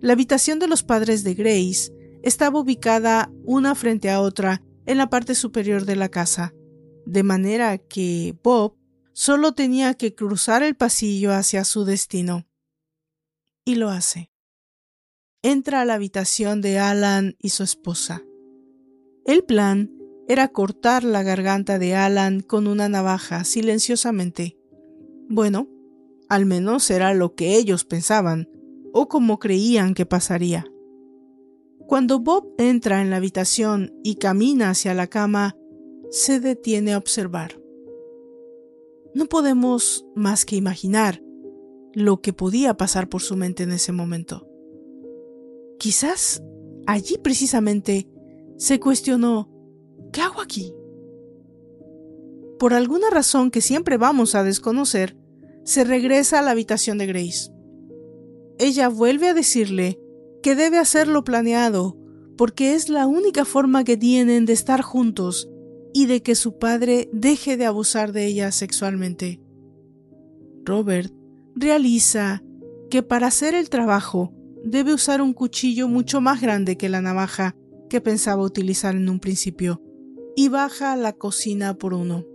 La 0.02 0.14
habitación 0.14 0.60
de 0.60 0.68
los 0.68 0.84
padres 0.84 1.24
de 1.24 1.34
Grace 1.34 1.94
estaba 2.24 2.60
ubicada 2.60 3.32
una 3.44 3.76
frente 3.76 4.10
a 4.10 4.22
otra 4.22 4.62
en 4.86 4.98
la 4.98 5.10
parte 5.10 5.36
superior 5.36 5.86
de 5.86 5.96
la 5.96 6.10
casa, 6.10 6.54
de 7.06 7.24
manera 7.24 7.78
que 7.78 8.38
Bob 8.44 8.78
solo 9.14 9.54
tenía 9.54 9.94
que 9.96 10.16
cruzar 10.16 10.64
el 10.64 10.76
pasillo 10.76 11.34
hacia 11.34 11.66
su 11.66 11.84
destino. 11.84 12.48
Y 13.66 13.76
lo 13.76 13.90
hace. 13.90 14.32
Entra 15.42 15.82
a 15.82 15.86
la 15.86 15.96
habitación 15.96 16.62
de 16.62 16.80
Alan 16.80 17.36
y 17.40 17.50
su 17.50 17.64
esposa. 17.64 18.24
El 19.26 19.44
plan 19.44 19.92
era 20.30 20.48
cortar 20.48 21.04
la 21.04 21.24
garganta 21.24 21.80
de 21.80 21.96
Alan 21.96 22.42
con 22.42 22.68
una 22.68 22.88
navaja 22.88 23.44
silenciosamente. 23.44 24.58
Bueno, 25.28 25.68
al 26.30 26.46
menos 26.46 26.92
era 26.92 27.16
lo 27.16 27.34
que 27.34 27.58
ellos 27.58 27.84
pensaban, 27.84 28.48
o 28.94 29.10
como 29.10 29.40
creían 29.40 29.96
que 29.96 30.06
pasaría. 30.06 30.68
Cuando 31.88 32.20
Bob 32.20 32.54
entra 32.60 33.02
en 33.02 33.10
la 33.10 33.18
habitación 33.18 33.92
y 34.04 34.16
camina 34.16 34.70
hacia 34.70 34.94
la 34.94 35.08
cama, 35.08 35.58
se 36.12 36.40
detiene 36.40 36.94
a 36.94 37.00
observar. 37.00 37.60
No 39.16 39.26
podemos 39.26 40.06
más 40.16 40.46
que 40.46 40.56
imaginar 40.56 41.24
lo 41.96 42.22
que 42.22 42.34
podía 42.34 42.76
pasar 42.78 43.10
por 43.10 43.24
su 43.24 43.36
mente 43.36 43.64
en 43.64 43.72
ese 43.72 43.92
momento. 43.92 44.48
Quizás 45.80 46.44
allí 46.86 47.18
precisamente 47.18 48.08
se 48.58 48.80
cuestionó, 48.80 49.50
¿qué 50.12 50.22
hago 50.22 50.42
aquí? 50.42 50.74
Por 52.60 52.74
alguna 52.74 53.10
razón 53.10 53.52
que 53.52 53.62
siempre 53.62 53.98
vamos 53.98 54.36
a 54.36 54.44
desconocer, 54.44 55.16
se 55.64 55.84
regresa 55.84 56.40
a 56.40 56.42
la 56.42 56.52
habitación 56.52 56.98
de 56.98 57.06
Grace. 57.06 57.52
Ella 58.58 58.90
vuelve 58.90 59.30
a 59.30 59.34
decirle 59.34 60.00
que 60.44 60.56
debe 60.56 60.78
hacerlo 60.78 61.24
planeado, 61.24 61.98
porque 62.38 62.74
es 62.74 62.90
la 62.90 63.08
única 63.08 63.46
forma 63.46 63.84
que 63.84 63.98
tienen 63.98 64.46
de 64.46 64.54
estar 64.54 64.82
juntos 64.82 65.50
y 65.94 66.06
de 66.06 66.22
que 66.22 66.36
su 66.36 66.58
padre 66.58 67.10
deje 67.14 67.58
de 67.58 67.66
abusar 67.66 68.12
de 68.12 68.26
ella 68.26 68.52
sexualmente. 68.52 69.42
Robert 70.66 71.14
realiza 71.56 72.44
que 72.90 73.04
para 73.04 73.28
hacer 73.28 73.56
el 73.56 73.70
trabajo 73.70 74.34
debe 74.64 74.94
usar 74.94 75.22
un 75.22 75.34
cuchillo 75.34 75.88
mucho 75.88 76.22
más 76.22 76.42
grande 76.42 76.78
que 76.78 76.90
la 76.90 77.02
navaja 77.02 77.56
que 77.90 78.02
pensaba 78.02 78.44
utilizar 78.44 78.96
en 78.96 79.10
un 79.10 79.20
principio, 79.20 79.82
y 80.36 80.50
baja 80.50 80.94
a 80.94 80.98
la 80.98 81.14
cocina 81.14 81.78
por 81.78 81.94
uno. 81.94 82.26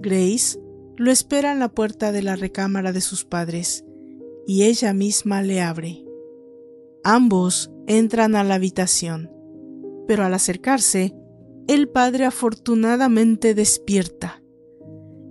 Grace 0.00 0.58
lo 0.96 1.10
espera 1.10 1.52
en 1.52 1.58
la 1.58 1.68
puerta 1.68 2.12
de 2.12 2.22
la 2.22 2.36
recámara 2.36 2.92
de 2.92 3.00
sus 3.00 3.24
padres, 3.24 3.84
y 4.46 4.64
ella 4.64 4.92
misma 4.92 5.42
le 5.42 5.60
abre. 5.60 6.04
Ambos 7.04 7.70
entran 7.86 8.34
a 8.34 8.44
la 8.44 8.54
habitación, 8.54 9.30
pero 10.06 10.24
al 10.24 10.34
acercarse, 10.34 11.14
el 11.68 11.88
padre 11.88 12.24
afortunadamente 12.24 13.54
despierta. 13.54 14.42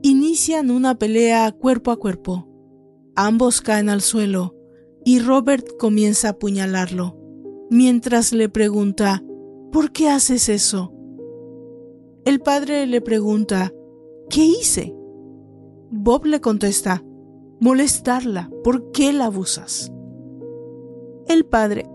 Inician 0.03 0.71
una 0.71 0.97
pelea 0.97 1.51
cuerpo 1.51 1.91
a 1.91 1.97
cuerpo. 1.97 2.47
Ambos 3.15 3.61
caen 3.61 3.89
al 3.89 4.01
suelo 4.01 4.55
y 5.03 5.19
Robert 5.19 5.65
comienza 5.79 6.27
a 6.27 6.31
apuñalarlo, 6.31 7.17
mientras 7.69 8.33
le 8.33 8.49
pregunta, 8.49 9.23
¿por 9.71 9.91
qué 9.91 10.09
haces 10.09 10.49
eso? 10.49 10.93
El 12.27 12.41
padre 12.41 12.85
le 12.87 12.99
pregunta, 12.99 13.71
¿qué 14.29 14.43
hice? 14.43 14.93
Bob 15.89 16.25
le 16.25 16.41
contesta, 16.41 17.01
molestarla, 17.61 18.51
¿por 18.65 18.91
qué 18.91 19.13
la 19.13 19.27
abusas? 19.27 19.93
El 21.29 21.45
padre, 21.45 21.89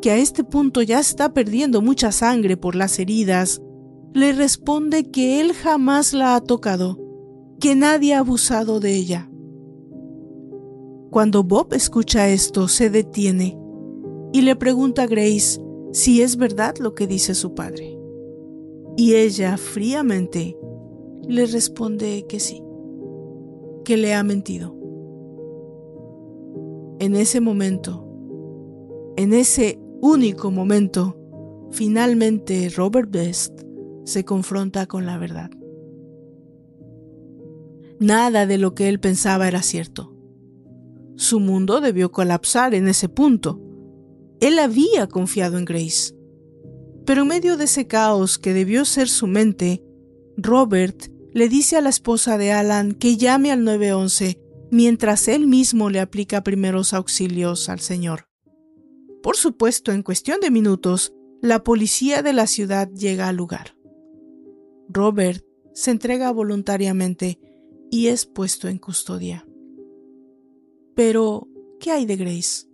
que 0.00 0.12
a 0.12 0.18
este 0.18 0.44
punto 0.44 0.82
ya 0.82 1.00
está 1.00 1.34
perdiendo 1.34 1.82
mucha 1.82 2.12
sangre 2.12 2.56
por 2.56 2.76
las 2.76 3.00
heridas, 3.00 3.60
le 4.12 4.30
responde 4.32 5.10
que 5.10 5.40
él 5.40 5.52
jamás 5.52 6.12
la 6.12 6.36
ha 6.36 6.40
tocado, 6.40 7.00
que 7.58 7.74
nadie 7.74 8.14
ha 8.14 8.20
abusado 8.20 8.78
de 8.78 8.94
ella. 8.94 9.28
Cuando 11.10 11.42
Bob 11.42 11.74
escucha 11.74 12.28
esto, 12.28 12.68
se 12.68 12.88
detiene 12.88 13.58
y 14.32 14.42
le 14.42 14.54
pregunta 14.54 15.02
a 15.02 15.06
Grace 15.08 15.60
si 15.90 16.22
es 16.22 16.36
verdad 16.36 16.76
lo 16.78 16.94
que 16.94 17.08
dice 17.08 17.34
su 17.34 17.56
padre. 17.56 17.98
Y 18.96 19.14
ella 19.14 19.56
fríamente 19.56 20.56
le 21.26 21.46
responde 21.46 22.26
que 22.28 22.40
sí, 22.40 22.62
que 23.84 23.96
le 23.96 24.14
ha 24.14 24.22
mentido. 24.22 24.76
En 26.98 27.16
ese 27.16 27.40
momento, 27.40 28.06
en 29.16 29.32
ese 29.32 29.80
único 30.00 30.50
momento, 30.50 31.16
finalmente 31.70 32.68
Robert 32.76 33.10
Best 33.10 33.62
se 34.04 34.24
confronta 34.24 34.86
con 34.86 35.06
la 35.06 35.18
verdad. 35.18 35.50
Nada 37.98 38.46
de 38.46 38.58
lo 38.58 38.74
que 38.74 38.88
él 38.88 38.98
pensaba 39.00 39.48
era 39.48 39.62
cierto. 39.62 40.12
Su 41.16 41.40
mundo 41.40 41.80
debió 41.80 42.10
colapsar 42.10 42.74
en 42.74 42.88
ese 42.88 43.08
punto. 43.08 43.60
Él 44.40 44.58
había 44.58 45.06
confiado 45.06 45.56
en 45.56 45.64
Grace. 45.64 46.14
Pero 47.04 47.22
en 47.22 47.28
medio 47.28 47.56
de 47.56 47.64
ese 47.64 47.86
caos 47.86 48.38
que 48.38 48.52
debió 48.52 48.84
ser 48.84 49.08
su 49.08 49.26
mente, 49.26 49.82
Robert 50.36 51.10
le 51.32 51.48
dice 51.48 51.76
a 51.76 51.80
la 51.80 51.88
esposa 51.88 52.38
de 52.38 52.52
Alan 52.52 52.92
que 52.92 53.16
llame 53.16 53.50
al 53.50 53.64
911 53.64 54.38
mientras 54.70 55.28
él 55.28 55.46
mismo 55.46 55.90
le 55.90 56.00
aplica 56.00 56.42
primeros 56.42 56.94
auxilios 56.94 57.68
al 57.68 57.80
señor. 57.80 58.28
Por 59.22 59.36
supuesto, 59.36 59.92
en 59.92 60.02
cuestión 60.02 60.40
de 60.40 60.50
minutos, 60.50 61.12
la 61.42 61.62
policía 61.62 62.22
de 62.22 62.32
la 62.32 62.46
ciudad 62.46 62.88
llega 62.90 63.28
al 63.28 63.36
lugar. 63.36 63.76
Robert 64.88 65.44
se 65.74 65.90
entrega 65.90 66.30
voluntariamente 66.32 67.38
y 67.90 68.08
es 68.08 68.26
puesto 68.26 68.68
en 68.68 68.78
custodia. 68.78 69.46
Pero, 70.94 71.48
¿qué 71.78 71.90
hay 71.90 72.06
de 72.06 72.16
Grace? 72.16 72.66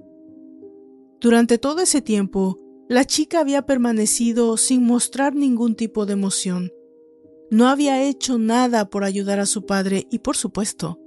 Durante 1.20 1.58
todo 1.58 1.80
ese 1.80 2.00
tiempo, 2.00 2.60
la 2.88 3.04
chica 3.04 3.40
había 3.40 3.62
permanecido 3.66 4.56
sin 4.56 4.84
mostrar 4.84 5.34
ningún 5.34 5.74
tipo 5.74 6.06
de 6.06 6.14
emoción. 6.14 6.72
No 7.50 7.68
había 7.68 8.02
hecho 8.02 8.38
nada 8.38 8.88
por 8.88 9.04
ayudar 9.04 9.40
a 9.40 9.46
su 9.46 9.66
padre 9.66 10.06
y, 10.10 10.20
por 10.20 10.36
supuesto, 10.36 10.98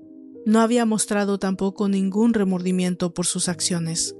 no 0.46 0.60
había 0.60 0.86
mostrado 0.86 1.40
tampoco 1.40 1.88
ningún 1.88 2.34
remordimiento 2.34 3.14
por 3.14 3.26
sus 3.26 3.50
acciones. 3.50 4.16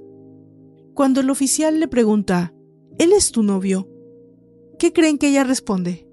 Cuando 0.94 1.20
el 1.20 1.30
oficial 1.30 1.80
le 1.80 1.88
pregunta, 1.88 2.52
¿Él 2.98 3.12
es 3.12 3.32
tu 3.32 3.42
novio? 3.42 3.88
¿Qué 4.78 4.92
creen 4.92 5.18
que 5.18 5.28
ella 5.28 5.44
responde? 5.44 6.06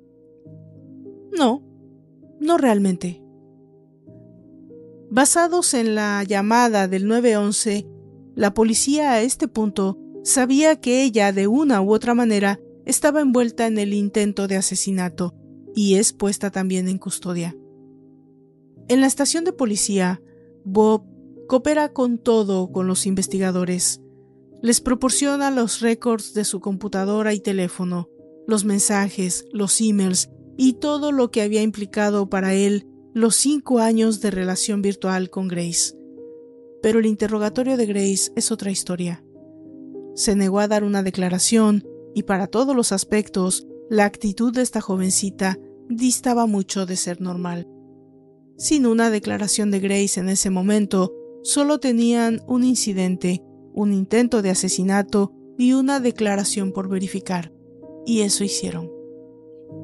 No, 1.38 1.63
no 2.39 2.57
realmente. 2.57 3.21
Basados 5.12 5.73
en 5.73 5.95
la 5.95 6.23
llamada 6.23 6.88
del 6.88 7.07
911, 7.07 7.88
la 8.35 8.53
policía 8.53 9.12
a 9.12 9.21
este 9.21 9.47
punto 9.47 9.97
sabía 10.23 10.79
que 10.79 11.03
ella 11.03 11.32
de 11.32 11.47
una 11.47 11.82
u 11.82 11.93
otra 11.93 12.13
manera 12.13 12.60
estaba 12.86 13.21
envuelta 13.21 13.67
en 13.67 13.77
el 13.77 13.93
intento 13.93 14.47
de 14.47 14.55
asesinato 14.55 15.36
y 15.75 15.95
es 15.95 16.13
puesta 16.13 16.51
también 16.51 16.88
en 16.88 16.97
custodia. 16.97 17.55
En 18.88 19.01
la 19.01 19.08
estación 19.08 19.43
de 19.43 19.53
policía, 19.53 20.21
Bob 20.65 21.05
coopera 21.47 21.93
con 21.93 22.17
todo 22.17 22.71
con 22.71 22.88
los 22.88 23.05
investigadores. 23.05 24.01
Les 24.62 24.82
proporciona 24.82 25.51
los 25.51 25.79
récords 25.79 26.34
de 26.34 26.43
su 26.43 26.60
computadora 26.60 27.34
y 27.34 27.39
teléfono, 27.39 28.10
los 28.47 28.65
mensajes, 28.65 29.45
los 29.51 29.79
emails 29.79 30.29
y 30.58 30.73
todo 30.73 31.12
lo 31.12 31.32
que 31.32 31.41
había 31.41 31.62
implicado 31.62 32.29
para 32.29 32.53
él 32.53 32.86
los 33.13 33.36
cinco 33.36 33.79
años 33.79 34.21
de 34.21 34.32
relación 34.32 34.82
virtual 34.82 35.29
con 35.29 35.47
Grace. 35.47 35.95
Pero 36.82 36.99
el 36.99 37.05
interrogatorio 37.05 37.77
de 37.77 37.86
Grace 37.86 38.32
es 38.36 38.51
otra 38.51 38.71
historia. 38.71 39.23
Se 40.19 40.36
negó 40.36 40.60
a 40.60 40.67
dar 40.67 40.84
una 40.84 41.01
declaración 41.01 41.88
y 42.13 42.23
para 42.23 42.47
todos 42.47 42.75
los 42.75 42.91
aspectos, 42.91 43.65
la 43.89 44.03
actitud 44.03 44.53
de 44.53 44.62
esta 44.62 44.82
jovencita 44.82 45.58
distaba 45.88 46.45
mucho 46.45 46.86
de 46.86 46.97
ser 46.97 47.21
normal. 47.21 47.69
Sin 48.58 48.86
una 48.86 49.12
declaración 49.12 49.71
de 49.71 49.79
Grace 49.79 50.19
en 50.19 50.27
ese 50.27 50.49
momento, 50.49 51.13
solo 51.41 51.79
tenían 51.79 52.41
un 52.47 52.65
incidente, 52.65 53.45
un 53.73 53.93
intento 53.93 54.41
de 54.41 54.49
asesinato 54.49 55.32
y 55.58 55.71
una 55.71 56.01
declaración 56.01 56.73
por 56.73 56.89
verificar. 56.89 57.53
Y 58.05 58.19
eso 58.19 58.43
hicieron. 58.43 58.91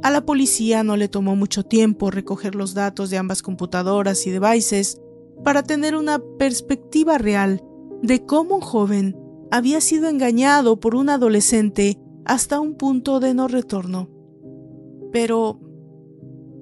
A 0.03 0.11
la 0.11 0.25
policía 0.25 0.83
no 0.83 0.97
le 0.97 1.07
tomó 1.07 1.37
mucho 1.37 1.63
tiempo 1.63 2.11
recoger 2.11 2.55
los 2.55 2.73
datos 2.73 3.09
de 3.09 3.17
ambas 3.17 3.41
computadoras 3.41 4.27
y 4.27 4.31
devices 4.31 4.99
para 5.45 5.63
tener 5.63 5.95
una 5.95 6.19
perspectiva 6.37 7.17
real 7.17 7.63
de 8.01 8.25
cómo 8.25 8.55
un 8.55 8.61
joven 8.61 9.24
había 9.51 9.81
sido 9.81 10.09
engañado 10.09 10.79
por 10.79 10.95
un 10.95 11.09
adolescente 11.09 11.97
hasta 12.25 12.59
un 12.59 12.75
punto 12.75 13.19
de 13.19 13.33
no 13.33 13.47
retorno. 13.47 14.09
Pero, 15.11 15.59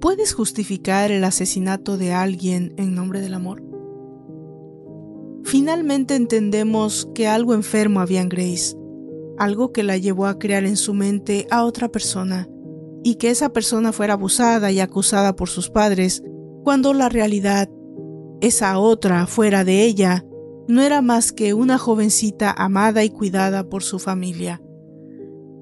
¿puedes 0.00 0.34
justificar 0.34 1.10
el 1.10 1.24
asesinato 1.24 1.96
de 1.96 2.12
alguien 2.12 2.74
en 2.76 2.94
nombre 2.94 3.20
del 3.20 3.34
amor? 3.34 3.62
Finalmente 5.44 6.14
entendemos 6.14 7.08
que 7.14 7.28
algo 7.28 7.54
enfermo 7.54 8.00
había 8.00 8.20
en 8.20 8.28
Grace, 8.28 8.76
algo 9.38 9.72
que 9.72 9.82
la 9.82 9.96
llevó 9.96 10.26
a 10.26 10.38
crear 10.38 10.64
en 10.64 10.76
su 10.76 10.94
mente 10.94 11.46
a 11.50 11.64
otra 11.64 11.88
persona, 11.88 12.48
y 13.02 13.16
que 13.16 13.30
esa 13.30 13.52
persona 13.52 13.92
fuera 13.92 14.14
abusada 14.14 14.72
y 14.72 14.80
acusada 14.80 15.36
por 15.36 15.48
sus 15.48 15.68
padres, 15.68 16.22
cuando 16.62 16.94
la 16.94 17.08
realidad, 17.08 17.68
esa 18.40 18.78
otra 18.78 19.26
fuera 19.26 19.64
de 19.64 19.84
ella, 19.84 20.24
no 20.68 20.82
era 20.82 21.02
más 21.02 21.32
que 21.32 21.54
una 21.54 21.78
jovencita 21.78 22.50
amada 22.50 23.04
y 23.04 23.10
cuidada 23.10 23.68
por 23.68 23.82
su 23.82 23.98
familia. 23.98 24.62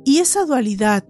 Y 0.04 0.18
esa 0.18 0.44
dualidad, 0.44 1.06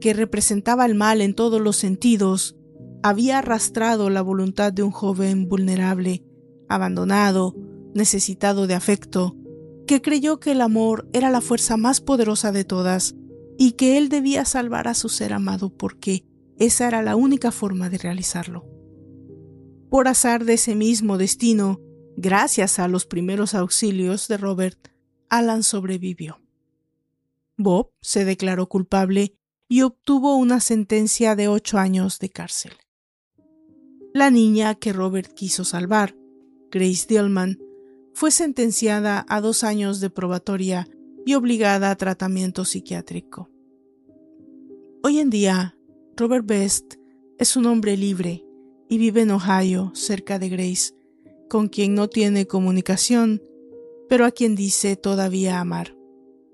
que 0.00 0.14
representaba 0.14 0.86
el 0.86 0.94
mal 0.94 1.20
en 1.20 1.34
todos 1.34 1.60
los 1.60 1.76
sentidos, 1.76 2.56
había 3.02 3.38
arrastrado 3.38 4.10
la 4.10 4.22
voluntad 4.22 4.72
de 4.72 4.82
un 4.82 4.90
joven 4.90 5.48
vulnerable, 5.48 6.24
abandonado, 6.68 7.54
necesitado 7.94 8.66
de 8.66 8.74
afecto, 8.74 9.36
que 9.86 10.02
creyó 10.02 10.38
que 10.38 10.52
el 10.52 10.60
amor 10.60 11.08
era 11.12 11.30
la 11.30 11.40
fuerza 11.40 11.76
más 11.76 12.00
poderosa 12.00 12.52
de 12.52 12.64
todas 12.64 13.14
y 13.58 13.72
que 13.72 13.98
él 13.98 14.08
debía 14.08 14.44
salvar 14.44 14.88
a 14.88 14.94
su 14.94 15.08
ser 15.08 15.32
amado 15.32 15.70
porque 15.70 16.24
esa 16.58 16.86
era 16.86 17.02
la 17.02 17.16
única 17.16 17.50
forma 17.50 17.90
de 17.90 17.98
realizarlo. 17.98 18.64
Por 19.90 20.06
azar 20.06 20.44
de 20.44 20.54
ese 20.54 20.74
mismo 20.74 21.18
destino, 21.18 21.80
Gracias 22.16 22.78
a 22.78 22.88
los 22.88 23.06
primeros 23.06 23.54
auxilios 23.54 24.28
de 24.28 24.36
Robert, 24.36 24.88
Alan 25.28 25.62
sobrevivió. 25.62 26.40
Bob 27.56 27.92
se 28.00 28.24
declaró 28.24 28.68
culpable 28.68 29.34
y 29.68 29.82
obtuvo 29.82 30.36
una 30.36 30.60
sentencia 30.60 31.36
de 31.36 31.48
ocho 31.48 31.78
años 31.78 32.18
de 32.18 32.30
cárcel. 32.30 32.72
La 34.12 34.30
niña 34.30 34.74
que 34.74 34.92
Robert 34.92 35.32
quiso 35.32 35.64
salvar, 35.64 36.16
Grace 36.70 37.06
Dillman, 37.08 37.58
fue 38.12 38.30
sentenciada 38.30 39.24
a 39.28 39.40
dos 39.40 39.62
años 39.62 40.00
de 40.00 40.10
probatoria 40.10 40.88
y 41.24 41.34
obligada 41.34 41.90
a 41.90 41.96
tratamiento 41.96 42.64
psiquiátrico. 42.64 43.50
Hoy 45.02 45.20
en 45.20 45.30
día, 45.30 45.76
Robert 46.16 46.44
Best 46.44 46.94
es 47.38 47.56
un 47.56 47.66
hombre 47.66 47.96
libre 47.96 48.44
y 48.88 48.98
vive 48.98 49.22
en 49.22 49.30
Ohio, 49.30 49.92
cerca 49.94 50.38
de 50.38 50.48
Grace, 50.48 50.92
con 51.50 51.68
quien 51.68 51.96
no 51.96 52.08
tiene 52.08 52.46
comunicación, 52.46 53.42
pero 54.08 54.24
a 54.24 54.30
quien 54.30 54.54
dice 54.54 54.94
todavía 54.94 55.58
amar, 55.58 55.96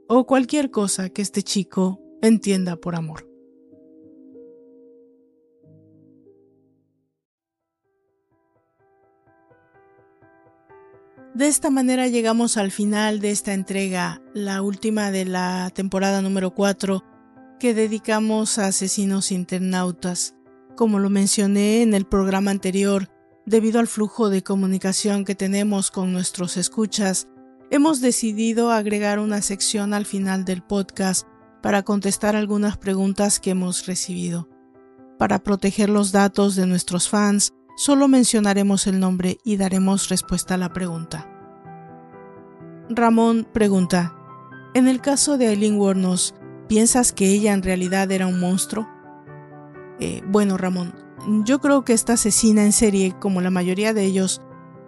o 0.08 0.26
cualquier 0.26 0.70
cosa 0.70 1.10
que 1.10 1.20
este 1.20 1.42
chico 1.42 2.00
entienda 2.22 2.76
por 2.76 2.96
amor. 2.96 3.28
De 11.34 11.46
esta 11.46 11.68
manera 11.68 12.08
llegamos 12.08 12.56
al 12.56 12.70
final 12.70 13.20
de 13.20 13.32
esta 13.32 13.52
entrega, 13.52 14.22
la 14.32 14.62
última 14.62 15.10
de 15.10 15.26
la 15.26 15.70
temporada 15.74 16.22
número 16.22 16.54
4, 16.54 17.04
que 17.60 17.74
dedicamos 17.74 18.58
a 18.58 18.68
asesinos 18.68 19.30
internautas. 19.30 20.34
Como 20.74 20.98
lo 20.98 21.10
mencioné 21.10 21.82
en 21.82 21.92
el 21.92 22.06
programa 22.06 22.50
anterior, 22.50 23.10
Debido 23.46 23.78
al 23.78 23.86
flujo 23.86 24.28
de 24.28 24.42
comunicación 24.42 25.24
que 25.24 25.36
tenemos 25.36 25.92
con 25.92 26.12
nuestros 26.12 26.56
escuchas, 26.56 27.28
hemos 27.70 28.00
decidido 28.00 28.72
agregar 28.72 29.20
una 29.20 29.40
sección 29.40 29.94
al 29.94 30.04
final 30.04 30.44
del 30.44 30.62
podcast 30.62 31.28
para 31.62 31.84
contestar 31.84 32.34
algunas 32.34 32.76
preguntas 32.76 33.38
que 33.38 33.50
hemos 33.50 33.86
recibido. 33.86 34.48
Para 35.16 35.44
proteger 35.44 35.90
los 35.90 36.10
datos 36.10 36.56
de 36.56 36.66
nuestros 36.66 37.08
fans, 37.08 37.52
solo 37.76 38.08
mencionaremos 38.08 38.88
el 38.88 38.98
nombre 38.98 39.38
y 39.44 39.58
daremos 39.58 40.08
respuesta 40.08 40.54
a 40.54 40.58
la 40.58 40.72
pregunta. 40.72 41.30
Ramón 42.88 43.46
pregunta, 43.52 44.16
en 44.74 44.88
el 44.88 45.00
caso 45.00 45.38
de 45.38 45.50
Eileen 45.50 45.78
Wuornos, 45.78 46.34
¿piensas 46.66 47.12
que 47.12 47.30
ella 47.30 47.52
en 47.52 47.62
realidad 47.62 48.10
era 48.10 48.26
un 48.26 48.40
monstruo? 48.40 48.88
Eh, 50.00 50.20
bueno, 50.26 50.56
Ramón, 50.56 51.05
yo 51.44 51.60
creo 51.60 51.84
que 51.84 51.92
esta 51.92 52.14
asesina 52.14 52.64
en 52.64 52.72
serie, 52.72 53.14
como 53.18 53.40
la 53.40 53.50
mayoría 53.50 53.92
de 53.92 54.04
ellos, 54.04 54.42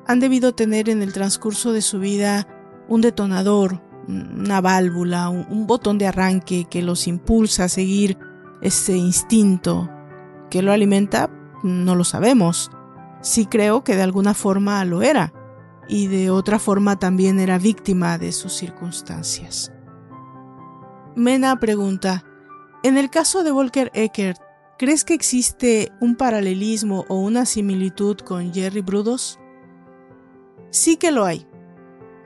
han 0.06 0.20
debido 0.20 0.54
tener 0.54 0.88
en 0.88 1.02
el 1.02 1.12
transcurso 1.12 1.72
de 1.72 1.82
su 1.82 1.98
vida 1.98 2.46
un 2.88 3.00
detonador, 3.00 3.82
una 4.06 4.60
válvula, 4.60 5.28
un, 5.28 5.66
botón 5.66 5.98
de 5.98 6.06
arranque 6.06 6.66
que 6.70 6.82
los 6.82 7.06
impulsa 7.06 7.64
a 7.64 7.68
seguir 7.68 8.18
ese 8.62 8.96
instinto. 8.96 9.90
que 10.50 10.62
lo 10.62 10.72
alimenta? 10.72 11.30
No 11.62 11.94
lo 11.94 12.04
sabemos. 12.04 12.70
Sí 13.20 13.46
creo 13.46 13.84
que 13.84 13.96
de 13.96 14.02
alguna 14.02 14.32
forma 14.32 14.82
lo 14.84 15.02
era, 15.02 15.34
y 15.88 16.06
de 16.06 16.30
otra 16.30 16.58
forma 16.58 16.98
también 16.98 17.40
era 17.40 17.58
víctima 17.58 18.16
de 18.16 18.32
sus 18.32 18.52
circunstancias. 18.52 19.72
Mena 21.16 21.58
pregunta, 21.58 22.24
en 22.82 22.96
el 22.96 23.10
caso 23.10 23.42
de 23.42 23.50
Volker 23.50 23.90
Eckert, 23.92 24.40
¿Crees 24.78 25.04
que 25.04 25.14
existe 25.14 25.90
un 26.00 26.14
paralelismo 26.14 27.04
o 27.08 27.18
una 27.18 27.46
similitud 27.46 28.16
con 28.18 28.54
Jerry 28.54 28.80
Brudos? 28.80 29.40
Sí 30.70 30.96
que 30.96 31.10
lo 31.10 31.24
hay. 31.24 31.48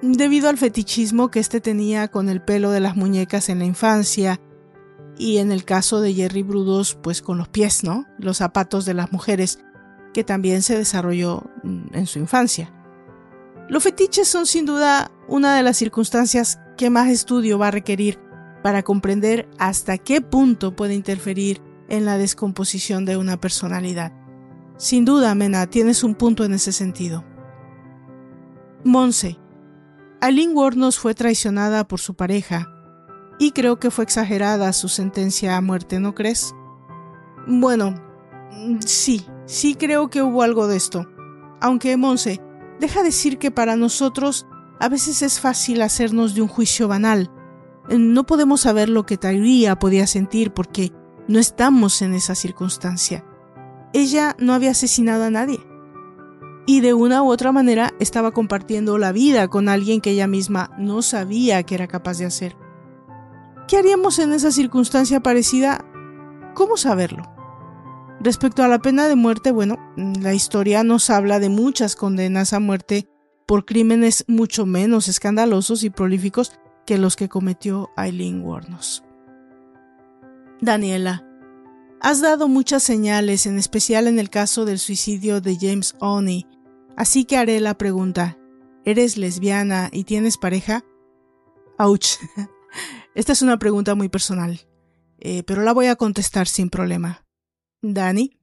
Debido 0.02 0.50
al 0.50 0.58
fetichismo 0.58 1.30
que 1.30 1.40
éste 1.40 1.62
tenía 1.62 2.08
con 2.08 2.28
el 2.28 2.42
pelo 2.42 2.70
de 2.70 2.80
las 2.80 2.94
muñecas 2.94 3.48
en 3.48 3.60
la 3.60 3.64
infancia, 3.64 4.38
y 5.16 5.38
en 5.38 5.50
el 5.50 5.64
caso 5.64 6.02
de 6.02 6.12
Jerry 6.12 6.42
Brudos, 6.42 6.94
pues 7.02 7.22
con 7.22 7.38
los 7.38 7.48
pies, 7.48 7.84
¿no? 7.84 8.04
Los 8.18 8.38
zapatos 8.38 8.84
de 8.84 8.92
las 8.92 9.12
mujeres, 9.12 9.58
que 10.12 10.22
también 10.22 10.60
se 10.60 10.76
desarrolló 10.76 11.50
mm, 11.62 11.94
en 11.94 12.06
su 12.06 12.18
infancia. 12.18 12.70
Los 13.70 13.82
fetiches 13.82 14.28
son 14.28 14.44
sin 14.44 14.66
duda 14.66 15.10
una 15.26 15.56
de 15.56 15.62
las 15.62 15.78
circunstancias 15.78 16.58
que 16.76 16.90
más 16.90 17.08
estudio 17.08 17.58
va 17.58 17.68
a 17.68 17.70
requerir 17.70 18.18
para 18.62 18.82
comprender 18.82 19.48
hasta 19.58 19.96
qué 19.96 20.20
punto 20.20 20.76
puede 20.76 20.92
interferir 20.94 21.71
en 21.92 22.06
la 22.06 22.16
descomposición 22.16 23.04
de 23.04 23.18
una 23.18 23.36
personalidad. 23.36 24.12
Sin 24.78 25.04
duda, 25.04 25.34
Mena, 25.34 25.66
tienes 25.66 26.02
un 26.02 26.14
punto 26.14 26.42
en 26.44 26.54
ese 26.54 26.72
sentido. 26.72 27.22
Monse. 28.82 29.38
Aileen 30.22 30.56
Wuornos 30.56 30.98
fue 30.98 31.14
traicionada 31.14 31.86
por 31.86 32.00
su 32.00 32.14
pareja 32.14 32.72
y 33.38 33.50
creo 33.50 33.78
que 33.78 33.90
fue 33.90 34.04
exagerada 34.04 34.72
su 34.72 34.88
sentencia 34.88 35.56
a 35.56 35.60
muerte, 35.60 36.00
¿no 36.00 36.14
crees? 36.14 36.54
Bueno, 37.46 37.94
sí, 38.86 39.26
sí 39.44 39.74
creo 39.74 40.08
que 40.08 40.22
hubo 40.22 40.42
algo 40.42 40.68
de 40.68 40.78
esto. 40.78 41.06
Aunque, 41.60 41.96
Monse, 41.98 42.40
deja 42.80 43.02
decir 43.02 43.38
que 43.38 43.50
para 43.50 43.76
nosotros 43.76 44.46
a 44.80 44.88
veces 44.88 45.20
es 45.20 45.40
fácil 45.40 45.82
hacernos 45.82 46.34
de 46.34 46.40
un 46.40 46.48
juicio 46.48 46.88
banal. 46.88 47.30
No 47.90 48.24
podemos 48.24 48.62
saber 48.62 48.88
lo 48.88 49.04
que 49.04 49.18
Tairía 49.18 49.78
podía 49.78 50.06
sentir 50.06 50.52
porque 50.52 50.92
no 51.28 51.38
estamos 51.38 52.02
en 52.02 52.14
esa 52.14 52.34
circunstancia. 52.34 53.24
Ella 53.92 54.36
no 54.38 54.54
había 54.54 54.70
asesinado 54.70 55.24
a 55.24 55.30
nadie. 55.30 55.60
Y 56.66 56.80
de 56.80 56.94
una 56.94 57.22
u 57.22 57.30
otra 57.30 57.52
manera 57.52 57.92
estaba 57.98 58.30
compartiendo 58.30 58.98
la 58.98 59.12
vida 59.12 59.48
con 59.48 59.68
alguien 59.68 60.00
que 60.00 60.10
ella 60.10 60.26
misma 60.26 60.70
no 60.78 61.02
sabía 61.02 61.62
que 61.64 61.74
era 61.74 61.88
capaz 61.88 62.18
de 62.18 62.26
hacer. 62.26 62.56
¿Qué 63.66 63.76
haríamos 63.76 64.18
en 64.18 64.32
esa 64.32 64.52
circunstancia 64.52 65.20
parecida? 65.20 65.84
¿Cómo 66.54 66.76
saberlo? 66.76 67.24
Respecto 68.20 68.62
a 68.62 68.68
la 68.68 68.78
pena 68.78 69.08
de 69.08 69.16
muerte, 69.16 69.50
bueno, 69.50 69.78
la 69.96 70.34
historia 70.34 70.84
nos 70.84 71.10
habla 71.10 71.40
de 71.40 71.48
muchas 71.48 71.96
condenas 71.96 72.52
a 72.52 72.60
muerte 72.60 73.08
por 73.46 73.64
crímenes 73.64 74.24
mucho 74.28 74.66
menos 74.66 75.08
escandalosos 75.08 75.82
y 75.82 75.90
prolíficos 75.90 76.52
que 76.86 76.98
los 76.98 77.16
que 77.16 77.28
cometió 77.28 77.90
Eileen 77.96 78.42
Warnos. 78.42 79.02
Daniela, 80.62 81.26
has 82.00 82.20
dado 82.20 82.46
muchas 82.46 82.84
señales, 82.84 83.46
en 83.46 83.58
especial 83.58 84.06
en 84.06 84.20
el 84.20 84.30
caso 84.30 84.64
del 84.64 84.78
suicidio 84.78 85.40
de 85.40 85.58
James 85.60 85.96
Oney, 85.98 86.46
así 86.96 87.24
que 87.24 87.36
haré 87.36 87.58
la 87.58 87.76
pregunta. 87.76 88.38
¿Eres 88.84 89.16
lesbiana 89.16 89.90
y 89.92 90.04
tienes 90.04 90.38
pareja? 90.38 90.84
Ouch. 91.78 92.10
Esta 93.16 93.32
es 93.32 93.42
una 93.42 93.58
pregunta 93.58 93.96
muy 93.96 94.08
personal, 94.08 94.60
eh, 95.18 95.42
pero 95.42 95.62
la 95.62 95.72
voy 95.72 95.86
a 95.86 95.96
contestar 95.96 96.46
sin 96.46 96.70
problema. 96.70 97.26
Dani, 97.82 98.38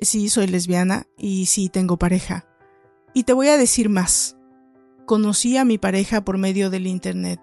sí, 0.00 0.28
soy 0.28 0.48
lesbiana 0.48 1.06
y 1.16 1.46
sí 1.46 1.68
tengo 1.68 2.00
pareja. 2.00 2.46
Y 3.14 3.22
te 3.22 3.32
voy 3.32 3.46
a 3.46 3.56
decir 3.56 3.90
más. 3.90 4.36
Conocí 5.06 5.56
a 5.56 5.64
mi 5.64 5.78
pareja 5.78 6.24
por 6.24 6.36
medio 6.36 6.68
del 6.68 6.88
Internet, 6.88 7.40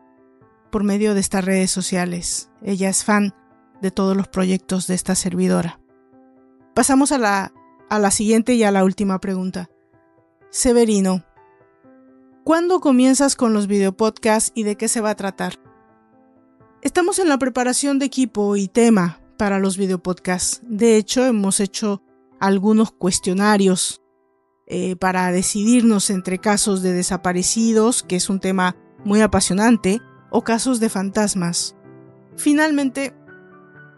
por 0.69 0.84
medio 0.84 1.13
de 1.13 1.21
estas 1.21 1.45
redes 1.45 1.71
sociales. 1.71 2.49
Ella 2.61 2.89
es 2.89 3.05
fan 3.05 3.34
de 3.82 3.91
todos 3.91 4.15
los 4.15 4.28
proyectos 4.28 4.88
de 4.88 4.95
esta 4.95 5.15
servidora. 5.15 5.80
Pasamos 6.73 7.11
a 7.11 7.17
la, 7.17 7.53
a 7.89 7.99
la 7.99 8.11
siguiente 8.11 8.53
y 8.53 8.63
a 8.63 8.71
la 8.71 8.84
última 8.84 9.19
pregunta. 9.19 9.69
Severino, 10.49 11.23
¿cuándo 12.43 12.80
comienzas 12.80 13.36
con 13.36 13.53
los 13.53 13.67
videopodcasts 13.67 14.51
y 14.55 14.63
de 14.63 14.75
qué 14.78 14.88
se 14.88 15.01
va 15.01 15.11
a 15.11 15.15
tratar? 15.15 15.59
Estamos 16.82 17.19
en 17.19 17.30
la 17.30 17.38
preparación 17.38 17.99
de 17.99 18.05
equipo 18.05 18.55
y 18.55 18.67
tema 18.67 19.19
para 19.38 19.59
los 19.59 19.78
videopodcasts. 19.78 20.61
De 20.63 20.97
hecho, 20.97 21.25
hemos 21.25 21.59
hecho 21.59 22.01
algunos 22.39 22.91
cuestionarios 22.91 24.01
eh, 24.67 24.95
para 24.95 25.32
decidirnos 25.32 26.09
entre 26.09 26.39
casos 26.39 26.82
de 26.82 26.93
desaparecidos, 26.93 28.03
que 28.03 28.17
es 28.17 28.30
un 28.30 28.39
tema 28.39 28.75
muy 29.05 29.21
apasionante, 29.21 30.01
o 30.30 30.43
casos 30.43 30.80
de 30.80 30.89
fantasmas. 30.89 31.75
Finalmente, 32.36 33.15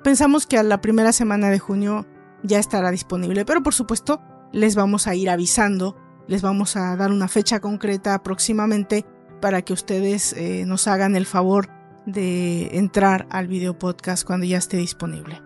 pensamos 0.03 0.45
que 0.47 0.57
a 0.57 0.63
la 0.63 0.81
primera 0.81 1.11
semana 1.11 1.49
de 1.49 1.59
junio 1.59 2.05
ya 2.43 2.59
estará 2.59 2.91
disponible, 2.91 3.45
pero 3.45 3.63
por 3.63 3.73
supuesto 3.73 4.21
les 4.51 4.75
vamos 4.75 5.07
a 5.07 5.15
ir 5.15 5.29
avisando, 5.29 5.95
les 6.27 6.41
vamos 6.41 6.75
a 6.75 6.95
dar 6.95 7.11
una 7.11 7.27
fecha 7.27 7.59
concreta 7.59 8.21
próximamente 8.23 9.05
para 9.41 9.61
que 9.61 9.73
ustedes 9.73 10.33
eh, 10.33 10.65
nos 10.65 10.87
hagan 10.87 11.15
el 11.15 11.25
favor 11.25 11.69
de 12.05 12.77
entrar 12.77 13.27
al 13.29 13.47
video 13.47 13.77
podcast 13.77 14.25
cuando 14.25 14.45
ya 14.45 14.57
esté 14.57 14.77
disponible. 14.77 15.41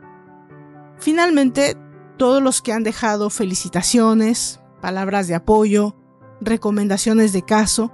Finalmente, 1.00 1.76
todos 2.18 2.42
los 2.42 2.62
que 2.62 2.74
han 2.74 2.84
dejado 2.84 3.30
felicitaciones, 3.30 4.62
palabras 4.82 5.28
de 5.28 5.36
apoyo, 5.36 5.96
recomendaciones 6.40 7.34
de 7.34 7.44
caso, 7.44 7.92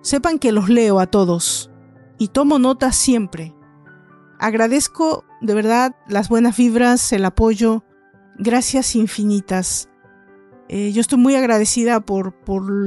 sepan 0.00 0.38
que 0.38 0.52
los 0.52 0.68
leo 0.68 1.00
a 1.00 1.06
todos 1.06 1.70
y 2.18 2.28
tomo 2.28 2.58
nota 2.58 2.92
siempre. 2.92 3.54
Agradezco 4.38 5.24
de 5.40 5.54
verdad 5.54 5.96
las 6.06 6.28
buenas 6.28 6.56
vibras, 6.56 7.12
el 7.12 7.24
apoyo, 7.24 7.84
gracias 8.36 8.94
infinitas. 8.94 9.88
Eh, 10.68 10.92
yo 10.92 11.00
estoy 11.00 11.18
muy 11.18 11.34
agradecida 11.34 12.00
por, 12.00 12.34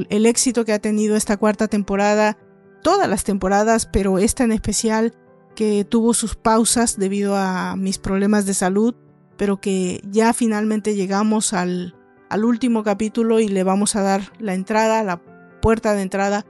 el 0.09 0.25
éxito 0.25 0.65
que 0.65 0.73
ha 0.73 0.79
tenido 0.79 1.15
esta 1.15 1.37
cuarta 1.37 1.67
temporada 1.67 2.37
todas 2.83 3.09
las 3.09 3.23
temporadas, 3.23 3.85
pero 3.85 4.17
esta 4.17 4.43
en 4.43 4.51
especial 4.51 5.13
que 5.55 5.83
tuvo 5.83 6.13
sus 6.13 6.35
pausas 6.35 6.97
debido 6.97 7.35
a 7.35 7.75
mis 7.75 7.97
problemas 7.97 8.45
de 8.45 8.53
salud, 8.53 8.95
pero 9.37 9.59
que 9.59 10.01
ya 10.09 10.33
finalmente 10.33 10.95
llegamos 10.95 11.53
al, 11.53 11.95
al 12.29 12.45
último 12.45 12.83
capítulo 12.83 13.39
y 13.39 13.49
le 13.49 13.63
vamos 13.63 13.95
a 13.95 14.01
dar 14.01 14.31
la 14.39 14.53
entrada, 14.53 15.03
la 15.03 15.21
puerta 15.61 15.93
de 15.93 16.01
entrada 16.01 16.45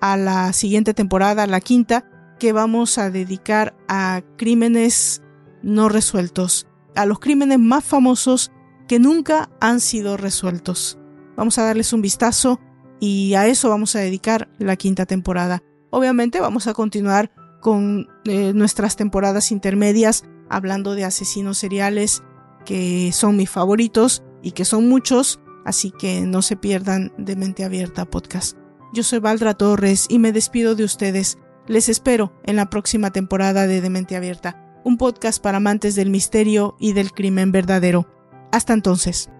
a 0.00 0.16
la 0.16 0.52
siguiente 0.52 0.94
temporada, 0.94 1.46
la 1.46 1.60
quinta, 1.60 2.04
que 2.38 2.52
vamos 2.52 2.98
a 2.98 3.10
dedicar 3.10 3.76
a 3.88 4.22
crímenes 4.36 5.22
no 5.62 5.88
resueltos, 5.88 6.66
a 6.94 7.06
los 7.06 7.18
crímenes 7.18 7.58
más 7.58 7.84
famosos 7.84 8.52
que 8.88 8.98
nunca 8.98 9.50
han 9.60 9.80
sido 9.80 10.16
resueltos. 10.16 10.98
Vamos 11.36 11.58
a 11.58 11.64
darles 11.64 11.92
un 11.92 12.02
vistazo 12.02 12.60
y 13.00 13.34
a 13.34 13.46
eso 13.46 13.68
vamos 13.68 13.96
a 13.96 14.00
dedicar 14.00 14.48
la 14.58 14.76
quinta 14.76 15.06
temporada. 15.06 15.62
Obviamente 15.90 16.40
vamos 16.40 16.66
a 16.66 16.74
continuar 16.74 17.30
con 17.60 18.08
eh, 18.24 18.52
nuestras 18.54 18.96
temporadas 18.96 19.50
intermedias 19.50 20.24
hablando 20.48 20.94
de 20.94 21.04
asesinos 21.04 21.58
seriales 21.58 22.22
que 22.64 23.10
son 23.12 23.36
mis 23.36 23.50
favoritos 23.50 24.22
y 24.42 24.52
que 24.52 24.64
son 24.64 24.88
muchos, 24.88 25.40
así 25.64 25.90
que 25.90 26.20
no 26.22 26.42
se 26.42 26.56
pierdan 26.56 27.12
de 27.18 27.36
Mente 27.36 27.64
Abierta 27.64 28.04
Podcast. 28.04 28.56
Yo 28.92 29.02
soy 29.02 29.18
Valdra 29.18 29.54
Torres 29.54 30.06
y 30.08 30.18
me 30.18 30.32
despido 30.32 30.74
de 30.74 30.84
ustedes. 30.84 31.38
Les 31.68 31.88
espero 31.88 32.32
en 32.44 32.54
la 32.54 32.70
próxima 32.70 33.10
temporada 33.10 33.66
de 33.66 33.80
Demente 33.80 34.14
Abierta, 34.14 34.80
un 34.84 34.98
podcast 34.98 35.42
para 35.42 35.56
amantes 35.56 35.96
del 35.96 36.10
misterio 36.10 36.76
y 36.78 36.92
del 36.92 37.10
crimen 37.10 37.50
verdadero. 37.50 38.06
Hasta 38.52 38.72
entonces. 38.72 39.30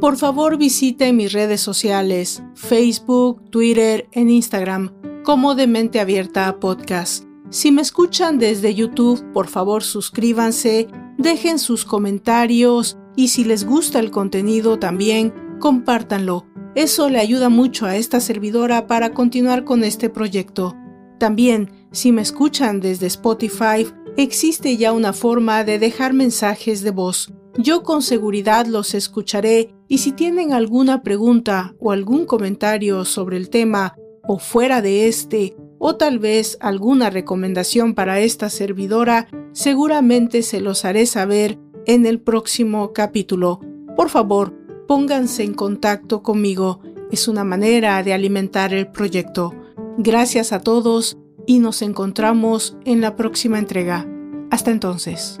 Por 0.00 0.16
favor 0.16 0.56
visite 0.56 1.12
mis 1.12 1.32
redes 1.32 1.60
sociales, 1.60 2.42
Facebook, 2.54 3.50
Twitter, 3.50 4.08
en 4.12 4.30
Instagram, 4.30 4.92
como 5.24 5.54
de 5.54 5.66
Mente 5.66 6.00
Abierta 6.00 6.58
Podcast. 6.58 7.24
Si 7.50 7.70
me 7.70 7.82
escuchan 7.82 8.38
desde 8.38 8.74
YouTube, 8.74 9.22
por 9.32 9.48
favor 9.48 9.82
suscríbanse, 9.82 10.88
dejen 11.18 11.58
sus 11.58 11.84
comentarios 11.84 12.96
y 13.16 13.28
si 13.28 13.44
les 13.44 13.64
gusta 13.64 13.98
el 13.98 14.10
contenido 14.10 14.78
también, 14.78 15.32
compártanlo. 15.58 16.46
Eso 16.74 17.08
le 17.08 17.18
ayuda 17.18 17.48
mucho 17.48 17.86
a 17.86 17.96
esta 17.96 18.20
servidora 18.20 18.86
para 18.86 19.14
continuar 19.14 19.64
con 19.64 19.82
este 19.82 20.10
proyecto. 20.10 20.76
También, 21.18 21.70
si 21.92 22.12
me 22.12 22.20
escuchan 22.20 22.80
desde 22.80 23.06
Spotify, 23.06 23.86
existe 24.18 24.76
ya 24.76 24.92
una 24.92 25.14
forma 25.14 25.64
de 25.64 25.78
dejar 25.78 26.12
mensajes 26.12 26.82
de 26.82 26.90
voz. 26.90 27.32
Yo 27.58 27.82
con 27.82 28.02
seguridad 28.02 28.66
los 28.66 28.94
escucharé 28.94 29.74
y 29.88 29.98
si 29.98 30.12
tienen 30.12 30.52
alguna 30.52 31.02
pregunta 31.02 31.74
o 31.80 31.92
algún 31.92 32.26
comentario 32.26 33.06
sobre 33.06 33.38
el 33.38 33.48
tema 33.48 33.96
o 34.28 34.38
fuera 34.38 34.82
de 34.82 35.08
este, 35.08 35.56
o 35.78 35.96
tal 35.96 36.18
vez 36.18 36.58
alguna 36.60 37.10
recomendación 37.10 37.94
para 37.94 38.20
esta 38.20 38.50
servidora, 38.50 39.28
seguramente 39.52 40.42
se 40.42 40.60
los 40.60 40.84
haré 40.84 41.06
saber 41.06 41.58
en 41.86 42.06
el 42.06 42.20
próximo 42.20 42.92
capítulo. 42.92 43.60
Por 43.96 44.10
favor, 44.10 44.52
pónganse 44.86 45.42
en 45.42 45.54
contacto 45.54 46.22
conmigo. 46.22 46.80
Es 47.10 47.28
una 47.28 47.44
manera 47.44 48.02
de 48.02 48.12
alimentar 48.12 48.74
el 48.74 48.88
proyecto. 48.88 49.54
Gracias 49.96 50.52
a 50.52 50.60
todos 50.60 51.16
y 51.46 51.60
nos 51.60 51.80
encontramos 51.82 52.76
en 52.84 53.00
la 53.00 53.16
próxima 53.16 53.58
entrega. 53.58 54.06
Hasta 54.50 54.70
entonces. 54.70 55.38